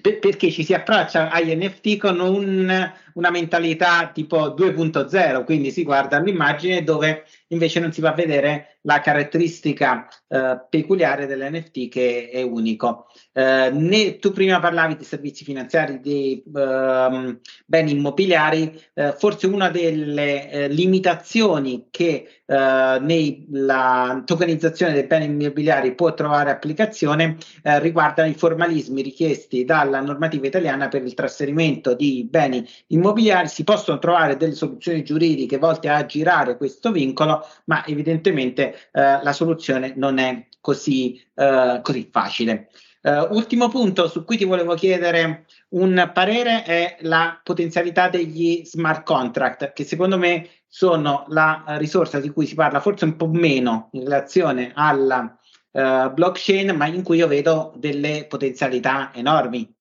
Per, 0.00 0.18
perché 0.18 0.50
ci 0.50 0.62
si 0.62 0.74
approccia 0.74 1.30
agli 1.30 1.54
NFT 1.54 1.96
con 1.96 2.20
un, 2.20 2.92
una 3.14 3.30
mentalità 3.30 4.10
tipo 4.12 4.48
2.0, 4.48 5.44
quindi 5.44 5.70
si 5.70 5.82
guarda 5.82 6.18
l'immagine 6.18 6.84
dove 6.84 7.24
invece 7.50 7.80
non 7.80 7.92
si 7.92 8.00
va 8.00 8.10
a 8.10 8.14
vedere 8.14 8.78
la 8.82 9.00
caratteristica 9.00 10.08
eh, 10.28 10.64
peculiare 10.68 11.26
dell'NFT 11.26 11.88
che 11.88 12.30
è 12.30 12.42
unico. 12.42 13.06
Eh, 13.32 13.70
ne, 13.72 14.18
tu 14.18 14.32
prima 14.32 14.58
parlavi 14.60 14.96
di 14.96 15.04
servizi 15.04 15.44
finanziari, 15.44 16.00
di 16.00 16.42
eh, 16.42 17.38
beni 17.66 17.90
immobiliari, 17.92 18.80
eh, 18.94 19.12
forse 19.12 19.46
una 19.46 19.68
delle 19.68 20.50
eh, 20.50 20.68
limitazioni 20.68 21.88
che 21.90 22.42
eh, 22.46 22.98
nei, 23.00 23.46
la 23.50 24.22
tokenizzazione 24.24 24.92
dei 24.92 25.06
beni 25.06 25.26
immobiliari 25.26 25.94
può 25.94 26.14
trovare 26.14 26.50
applicazione 26.50 27.36
riguarda 27.62 28.24
i 28.24 28.34
formalismi 28.34 29.02
richiesti 29.02 29.64
dalla 29.64 30.00
normativa 30.00 30.46
italiana 30.46 30.88
per 30.88 31.04
il 31.04 31.14
trasferimento 31.14 31.94
di 31.94 32.26
beni 32.28 32.66
immobiliari. 32.88 33.48
Si 33.48 33.64
possono 33.64 33.98
trovare 33.98 34.36
delle 34.36 34.54
soluzioni 34.54 35.02
giuridiche 35.02 35.58
volte 35.58 35.88
a 35.88 36.04
girare 36.06 36.56
questo 36.56 36.90
vincolo, 36.90 37.39
ma 37.64 37.84
evidentemente 37.86 38.74
eh, 38.92 39.22
la 39.22 39.32
soluzione 39.32 39.92
non 39.96 40.18
è 40.18 40.46
così, 40.60 41.20
eh, 41.34 41.80
così 41.82 42.08
facile. 42.10 42.68
Uh, 43.02 43.34
ultimo 43.34 43.70
punto 43.70 44.08
su 44.08 44.24
cui 44.24 44.36
ti 44.36 44.44
volevo 44.44 44.74
chiedere 44.74 45.46
un 45.70 46.10
parere 46.12 46.64
è 46.64 46.98
la 47.00 47.40
potenzialità 47.42 48.10
degli 48.10 48.62
smart 48.66 49.04
contract, 49.04 49.72
che 49.72 49.84
secondo 49.84 50.18
me 50.18 50.50
sono 50.68 51.24
la 51.28 51.64
risorsa 51.78 52.20
di 52.20 52.28
cui 52.28 52.44
si 52.44 52.54
parla 52.54 52.78
forse 52.80 53.06
un 53.06 53.16
po' 53.16 53.28
meno 53.28 53.88
in 53.92 54.02
relazione 54.02 54.72
alla 54.74 55.34
uh, 55.70 56.12
blockchain, 56.12 56.76
ma 56.76 56.88
in 56.88 57.02
cui 57.02 57.16
io 57.16 57.26
vedo 57.26 57.72
delle 57.76 58.26
potenzialità 58.28 59.12
enormi. 59.14 59.74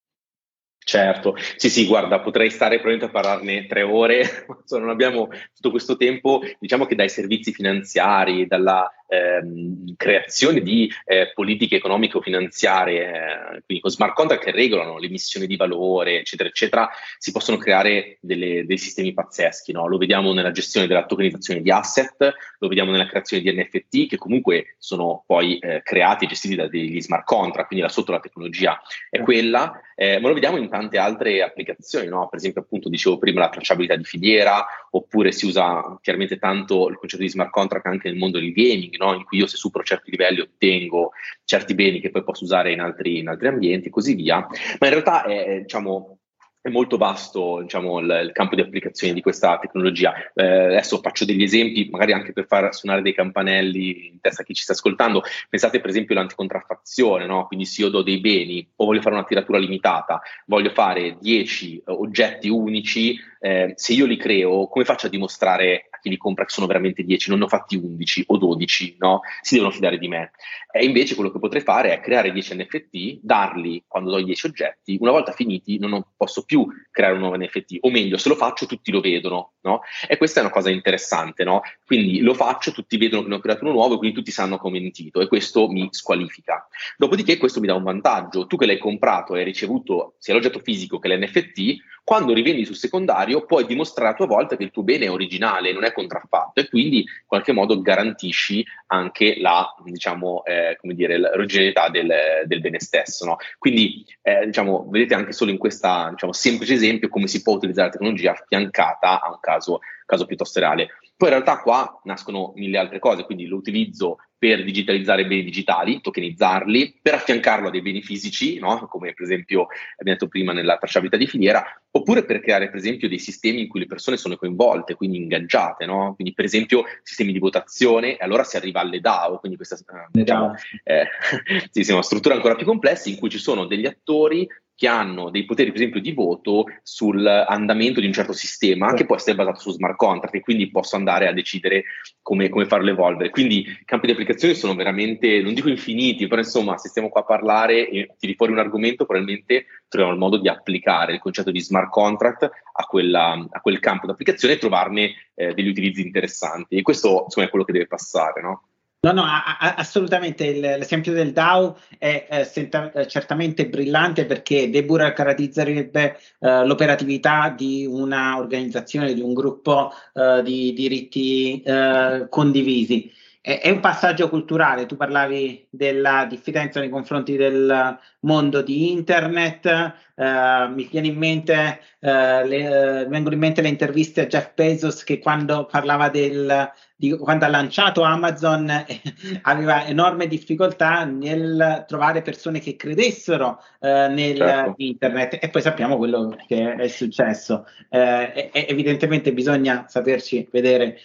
Certo, 0.90 1.36
sì, 1.56 1.70
sì, 1.70 1.86
guarda, 1.86 2.20
potrei 2.20 2.50
stare 2.50 2.80
probabilmente 2.80 3.16
a 3.16 3.22
parlarne 3.22 3.68
tre 3.68 3.84
ore, 3.84 4.48
non 4.72 4.90
abbiamo 4.90 5.28
tutto 5.54 5.70
questo 5.70 5.96
tempo. 5.96 6.42
Diciamo 6.58 6.88
che 6.88 6.96
dai 6.96 7.10
servizi 7.10 7.54
finanziari, 7.54 8.48
dalla 8.48 8.92
ehm, 9.10 9.96
creazione 9.98 10.62
di 10.62 10.90
eh, 11.06 11.32
politiche 11.34 11.76
economico-finanziarie, 11.76 13.08
eh, 13.08 13.62
quindi 13.66 13.82
con 13.82 13.92
smart 13.92 14.14
contract 14.14 14.44
che 14.46 14.52
regolano 14.52 14.98
l'emissione 14.98 15.48
di 15.48 15.58
valore, 15.58 16.20
eccetera, 16.20 16.48
eccetera, 16.48 16.90
si 17.18 17.32
possono 17.32 17.58
creare 17.58 18.18
delle, 18.22 18.66
dei 18.66 18.78
sistemi 18.78 19.14
pazzeschi. 19.14 19.72
No? 19.74 19.88
Lo 19.88 19.98
vediamo 19.98 20.34
nella 20.34 20.52
gestione 20.52 20.88
della 20.88 21.06
tokenizzazione 21.06 21.62
di 21.62 21.72
asset, 21.72 22.34
lo 22.60 22.68
vediamo 22.68 22.92
nella 22.92 23.08
creazione 23.08 23.44
di 23.44 23.52
NFT, 23.52 24.08
che 24.08 24.18
comunque 24.18 24.76
sono 24.78 25.24
poi 25.26 25.58
eh, 25.58 25.82
creati 25.84 26.26
e 26.26 26.28
gestiti 26.28 26.56
da 26.56 26.68
degli 26.68 27.02
smart 27.02 27.26
contract, 27.26 27.68
quindi 27.68 27.86
là 27.86 27.92
sotto 27.92 28.12
la 28.12 28.20
tecnologia 28.20 28.80
è 29.10 29.22
quella, 29.22 29.82
eh, 29.96 30.20
ma 30.20 30.28
lo 30.28 30.34
vediamo 30.34 30.58
in 30.58 30.70
tante 30.70 30.98
altre 30.98 31.42
applicazioni, 31.42 32.08
no? 32.08 32.28
per 32.30 32.40
esempio 32.40 32.62
appunto 32.62 32.90
dicevo 32.90 33.18
prima 33.18 33.42
la 33.42 33.50
tracciabilità 33.50 33.96
di 33.96 34.04
filiera, 34.04 34.66
oppure 34.92 35.32
si 35.32 35.46
usa 35.46 35.98
chiaramente 36.02 36.38
tanto 36.38 36.88
il 36.90 36.98
concetto 36.98 37.24
di 37.24 37.30
smart 37.30 37.50
contract 37.50 37.86
anche 37.88 38.10
nel 38.10 38.18
mondo 38.18 38.40
del 38.40 38.54
gaming, 38.54 38.96
no? 39.00 39.14
in 39.14 39.24
cui 39.24 39.40
io 39.40 39.48
se 39.48 39.58
supero 39.58 39.84
certi 39.84 40.12
livelli 40.12 40.42
ottengo 40.42 41.12
certi 41.44 41.74
beni 41.74 42.00
che 42.00 42.12
poi 42.12 42.24
posso 42.24 42.44
usare 42.44 42.72
in 42.72 42.82
altri, 42.82 43.20
in 43.20 43.28
altri 43.28 43.48
ambienti 43.48 43.88
e 43.88 43.92
così 43.92 44.14
via. 44.14 44.38
Ma 44.38 44.88
in 44.88 44.94
realtà 44.94 45.24
è, 45.24 45.62
diciamo, 45.62 46.20
è 46.62 46.70
molto 46.70 46.98
vasto 46.98 47.62
diciamo, 47.62 48.00
il, 48.00 48.20
il, 48.26 48.32
campo 48.34 48.56
di 48.56 48.62
applicazione 48.62 49.14
di 49.14 49.22
questa 49.22 49.58
tecnologia. 49.60 50.14
Eh, 50.34 50.44
adesso 50.44 51.00
faccio 51.00 51.26
degli 51.26 51.44
esempi, 51.44 51.88
magari 51.90 52.12
anche 52.12 52.34
per 52.34 52.46
far 52.48 52.74
suonare 52.76 53.02
dei 53.02 53.14
campanelli 53.14 54.08
in 54.08 54.20
testa 54.20 54.42
a 54.42 54.46
chi 54.46 54.54
ci 54.54 54.64
sta 54.64 54.74
ascoltando. 54.74 55.24
Pensate 55.50 55.80
per 55.80 55.90
esempio 55.90 56.16
all'anticontraffazione, 56.16 57.26
no? 57.26 57.48
quindi 57.48 57.66
se 57.66 57.82
io 57.82 57.90
do 57.90 58.02
dei 58.02 58.20
beni 58.20 58.68
o 58.76 58.86
voglio 58.86 59.02
fare 59.02 59.16
una 59.16 59.24
tiratura 59.24 59.58
limitata, 59.58 60.22
voglio 60.46 60.72
fare 60.72 61.18
10 61.20 61.78
eh, 61.78 61.84
oggetti 61.86 62.50
unici, 62.50 63.18
eh, 63.40 63.74
se 63.76 63.94
io 63.94 64.06
li 64.06 64.18
creo, 64.18 64.68
come 64.68 64.86
faccio 64.86 65.08
a 65.08 65.10
dimostrare 65.10 65.88
a 65.90 66.00
chi 66.00 66.10
li 66.10 66.18
compra 66.18 66.46
che 66.46 66.52
sono 66.52 66.68
veramente 66.68 67.04
10, 67.04 67.30
non 67.30 67.40
ne 67.40 67.46
ho 67.46 67.48
fatti 67.48 67.76
11 67.76 68.26
o 68.28 68.38
12, 68.38 68.96
no? 69.00 69.22
Si 69.42 69.56
devono 69.56 69.74
fidare 69.74 69.98
di 69.98 70.08
me. 70.08 70.32
E 70.72 70.86
invece 70.86 71.16
quello 71.16 71.32
che 71.32 71.40
potrei 71.40 71.62
fare 71.62 71.94
è 71.94 72.00
creare 72.00 72.32
10 72.32 72.56
NFT, 72.56 73.20
darli 73.22 73.84
quando 73.88 74.12
do 74.12 74.20
i 74.20 74.24
10 74.24 74.48
oggetti, 74.48 74.98
una 75.00 75.12
volta 75.12 75.32
finiti 75.32 75.80
non 75.80 76.04
posso 76.16 76.44
più 76.44 76.68
creare 76.92 77.14
un 77.14 77.22
nuovo 77.22 77.38
NFT, 77.38 77.78
o 77.82 77.90
meglio, 77.90 78.18
se 78.18 78.30
lo 78.30 78.36
faccio 78.36 78.66
tutti 78.66 78.92
lo 78.92 79.02
vedono, 79.02 79.54
no? 79.62 79.82
E 80.08 80.18
questa 80.18 80.40
è 80.40 80.44
una 80.44 80.52
cosa 80.52 80.70
interessante, 80.70 81.44
no? 81.44 81.62
Quindi 81.86 82.20
lo 82.20 82.34
faccio, 82.34 82.72
tutti 82.72 82.98
vedono 82.98 83.24
che 83.24 83.30
ne 83.30 83.36
ho 83.36 83.40
creato 83.40 83.64
uno 83.64 83.74
nuovo, 83.74 83.98
quindi 83.98 84.16
tutti 84.16 84.32
sanno 84.32 84.58
come 84.58 84.80
mentito 84.80 85.22
e 85.22 85.28
questo 85.28 85.68
mi 85.70 85.88
squalifica. 85.92 86.68
Dopodiché 86.98 87.38
questo 87.38 87.60
mi 87.60 87.68
dà 87.68 87.76
un 87.76 87.84
vantaggio, 87.84 88.48
tu 88.48 88.58
che 88.58 88.66
l'hai 88.66 88.78
comprato 88.78 89.36
e 89.36 89.40
hai 89.40 89.46
ricevuto 89.46 90.16
sia 90.20 90.34
l'oggetto 90.34 90.60
fisico 90.60 91.00
che 91.00 91.08
l'NFT, 91.08 91.78
quando 92.10 92.34
rivendi 92.34 92.66
sul 92.66 92.76
secondario 92.76 93.46
puoi 93.46 93.68
dimostrare 93.68 94.10
a 94.10 94.16
tua 94.16 94.26
volta 94.26 94.58
che 94.58 94.64
il 94.64 94.72
tuo 94.72 94.82
bene 94.82 95.06
è 95.06 95.12
originale, 95.12 95.72
non 95.72 95.84
è 95.84 95.92
contraffatto 95.92 96.60
e 96.60 96.68
quindi 96.68 97.02
in 97.02 97.28
qualche 97.28 97.52
modo 97.52 97.80
garantisci 97.84 98.66
anche 98.88 99.40
la, 99.40 99.76
diciamo, 99.84 100.44
eh, 100.44 100.76
come 100.82 100.96
dire, 100.96 101.20
l'originalità 101.20 101.88
del, 101.90 102.12
del 102.46 102.62
bene 102.62 102.80
stesso. 102.80 103.26
No? 103.26 103.38
Quindi, 103.60 104.04
eh, 104.24 104.48
diciamo, 104.48 104.88
vedete 104.90 105.14
anche 105.14 105.34
solo 105.34 105.52
in 105.52 105.60
questo 105.60 106.08
diciamo, 106.10 106.34
semplice 106.34 106.74
esempio 106.74 107.10
come 107.10 107.28
si 107.28 107.44
può 107.44 107.54
utilizzare 107.54 107.90
la 107.90 107.94
tecnologia 107.94 108.32
affiancata 108.32 109.22
a 109.22 109.30
un 109.30 109.38
caso, 109.40 109.82
caso 110.08 110.26
piuttosto 110.26 110.60
reale. 110.60 110.88
Poi 111.16 111.28
in 111.28 111.36
realtà 111.36 111.62
qua 111.62 112.02
nascono 112.06 112.54
mille 112.56 112.80
altre 112.80 112.98
cose, 112.98 113.24
quindi 113.24 113.46
lo 113.46 113.58
utilizzo 113.58 114.18
per 114.40 114.64
digitalizzare 114.64 115.28
beni 115.28 115.44
digitali, 115.44 116.00
tokenizzarli, 116.00 117.00
per 117.02 117.16
affiancarlo 117.16 117.68
a 117.68 117.72
dei 117.72 117.82
beni 117.82 118.02
fisici, 118.02 118.58
no? 118.58 118.88
come 118.88 119.14
per 119.14 119.26
esempio 119.26 119.64
abbiamo 119.98 120.18
detto 120.18 120.28
prima 120.30 120.54
nella 120.54 120.78
tracciabilità 120.78 121.18
di 121.18 121.28
filiera, 121.28 121.64
oppure 121.92 122.24
per 122.24 122.40
creare 122.40 122.70
per 122.70 122.78
esempio 122.80 123.10
dei 123.10 123.20
sistemi 123.20 123.62
in 123.62 123.68
cui 123.68 123.82
le 123.82 123.86
persone 123.86 124.16
sono 124.16 124.38
coinvolte, 124.38 124.96
quindi 124.96 125.18
ingaggiate, 125.18 125.86
no? 125.86 126.14
quindi 126.16 126.34
per 126.34 126.46
esempio 126.46 126.86
sistemi 127.04 127.34
di 127.34 127.40
votazione, 127.40 128.18
e 128.18 128.24
allora 128.24 128.46
si 128.46 128.56
arriva 128.56 128.80
alle 128.80 129.02
DAO, 129.02 129.40
quindi 129.40 129.58
questa 129.58 129.76
eh, 129.76 130.08
diciamo, 130.10 130.54
eh, 130.84 131.08
sì, 131.70 131.84
sì, 131.84 131.92
una 131.92 132.02
struttura 132.02 132.34
ancora 132.34 132.56
più 132.56 132.66
complessa 132.66 133.10
in 133.10 133.18
cui 133.18 133.30
ci 133.30 133.40
sono 133.40 133.66
degli 133.66 133.86
attori 133.86 134.48
che 134.80 134.88
hanno 134.88 135.30
dei 135.30 135.44
poteri, 135.44 135.72
per 135.72 135.82
esempio, 135.82 136.00
di 136.00 136.14
voto 136.14 136.64
sull'andamento 136.84 138.00
di 138.00 138.06
un 138.06 138.14
certo 138.14 138.32
sistema, 138.32 138.94
che 138.94 139.06
può 139.06 139.18
essere 139.18 139.36
basato 139.36 139.60
su 139.60 139.72
smart 139.72 139.98
contract, 139.98 140.36
e 140.36 140.40
quindi 140.40 140.72
posso 140.72 140.96
andare 140.96 141.28
a 141.28 141.34
decidere 141.34 141.84
come, 142.22 142.48
come 142.48 142.66
farlo 142.66 142.90
evolvere. 142.90 143.30
Quindi 143.30 143.58
i 143.58 143.84
campi 143.84 144.06
di 144.06 144.14
applicazione 144.14 144.54
sono 144.54 144.76
veramente, 144.76 145.42
non 145.42 145.54
dico 145.54 145.68
infiniti, 145.68 146.28
però 146.28 146.40
insomma, 146.40 146.78
se 146.78 146.88
stiamo 146.88 147.10
qua 147.10 147.20
a 147.20 147.26
parlare 147.26 147.90
e 147.90 148.16
tiri 148.18 148.36
fuori 148.36 148.54
un 148.54 148.60
argomento, 148.60 149.06
probabilmente 149.06 149.66
troviamo 149.90 150.14
il 150.14 150.20
modo 150.22 150.38
di 150.38 150.48
applicare 150.48 151.12
il 151.12 151.20
concetto 151.20 151.52
di 151.52 151.60
smart 151.60 151.90
contract 151.90 152.44
a, 152.44 152.84
quella, 152.86 153.32
a 153.50 153.60
quel 153.60 153.80
campo 153.80 154.06
di 154.06 154.14
applicazione 154.14 154.54
e 154.54 154.60
trovarne 154.60 155.14
eh, 155.36 155.54
degli 155.54 155.68
utilizzi 155.68 156.00
interessanti. 156.02 156.78
E 156.78 156.84
questo 156.84 157.24
insomma, 157.26 157.48
è 157.48 157.50
quello 157.50 157.66
che 157.66 157.74
deve 157.74 157.88
passare, 157.88 158.42
no? 158.42 158.69
No, 159.02 159.14
no, 159.14 159.24
a, 159.24 159.58
a, 159.58 159.76
assolutamente. 159.76 160.46
Il, 160.46 160.60
l'esempio 160.60 161.14
del 161.14 161.32
DAO 161.32 161.78
è 161.98 162.28
eh, 162.30 162.44
senta, 162.44 162.92
eh, 162.92 163.08
certamente 163.08 163.70
brillante 163.70 164.26
perché 164.26 164.70
deburocratizzerebbe 164.70 166.18
eh, 166.40 166.66
l'operatività 166.66 167.48
di 167.50 167.86
una 167.86 168.38
organizzazione, 168.38 169.14
di 169.14 169.22
un 169.22 169.34
gruppo 169.34 169.94
eh, 170.14 170.42
di 170.44 170.74
diritti 170.74 171.62
eh, 171.62 172.28
condivisi. 172.30 173.10
è, 173.42 173.62
è, 173.62 173.70
un 173.70 173.80
passaggio 173.80 174.28
culturale. 174.28 174.86
Tu 174.86 174.98
parlavi 174.98 175.66
della 175.70 176.26
diffidenza 176.30 176.82
nei 176.82 176.90
confronti 176.90 177.38
del 177.38 177.98
mondo 178.22 178.62
di 178.62 178.92
internet. 178.92 179.94
Uh, 180.16 180.74
mi 180.74 180.88
viene 180.92 181.08
in 181.08 181.18
mente, 181.18 181.80
uh, 182.00 182.46
le, 182.46 183.06
vengono 183.08 183.34
in 183.34 183.40
mente 183.40 183.62
le 183.62 183.70
interviste 183.70 184.22
a 184.22 184.28
Jeff 184.28 184.52
Bezos 184.54 185.06
che 185.06 185.20
quando 185.20 185.66
parlava 185.66 186.10
del, 186.10 186.70
di, 187.00 187.16
quando 187.16 187.46
ha 187.46 187.48
lanciato 187.48 188.02
Amazon 188.02 188.70
eh, 188.70 189.02
aveva 189.44 189.86
enorme 189.86 190.28
difficoltà 190.28 191.06
nel 191.06 191.86
trovare 191.88 192.22
persone 192.22 192.60
che 192.60 192.76
credessero 192.76 193.64
nel 193.80 194.36
certo. 194.36 194.74
internet 194.76 195.38
e 195.42 195.50
poi 195.50 195.62
sappiamo 195.62 195.96
quello 195.96 196.36
che 196.46 196.76
è 196.76 196.88
successo. 196.90 197.66
E, 197.88 198.50
evidentemente 198.52 199.32
bisogna 199.32 199.86
saperci 199.88 200.46
vedere 200.52 200.98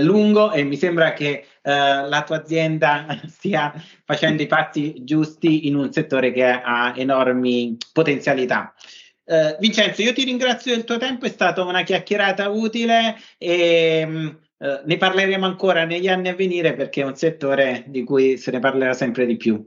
lungo 0.00 0.52
e 0.52 0.62
mi 0.62 0.76
sembra 0.76 1.12
che 1.12 1.44
la 1.60 2.22
tua 2.24 2.36
azienda 2.36 3.04
stia 3.28 3.74
facendo 4.06 4.40
i 4.40 4.46
passi 4.46 5.04
giusti 5.04 5.66
in 5.66 5.76
un 5.76 5.92
settore 5.92 6.32
che 6.32 6.46
ha 6.46 6.94
enormi 6.96 7.76
potenzialità. 7.92 8.72
Uh, 9.24 9.56
Vincenzo, 9.60 10.02
io 10.02 10.12
ti 10.12 10.24
ringrazio 10.24 10.74
del 10.74 10.84
tuo 10.84 10.98
tempo, 10.98 11.26
è 11.26 11.28
stata 11.28 11.62
una 11.62 11.82
chiacchierata 11.82 12.48
utile 12.48 13.16
e 13.38 14.36
uh, 14.62 14.82
ne 14.84 14.96
parleremo 14.96 15.44
ancora 15.44 15.84
negli 15.84 16.08
anni 16.08 16.28
a 16.28 16.34
venire 16.34 16.74
perché 16.74 17.02
è 17.02 17.04
un 17.04 17.16
settore 17.16 17.84
di 17.88 18.04
cui 18.04 18.36
se 18.38 18.50
ne 18.52 18.60
parlerà 18.60 18.92
sempre 18.92 19.26
di 19.26 19.36
più. 19.36 19.62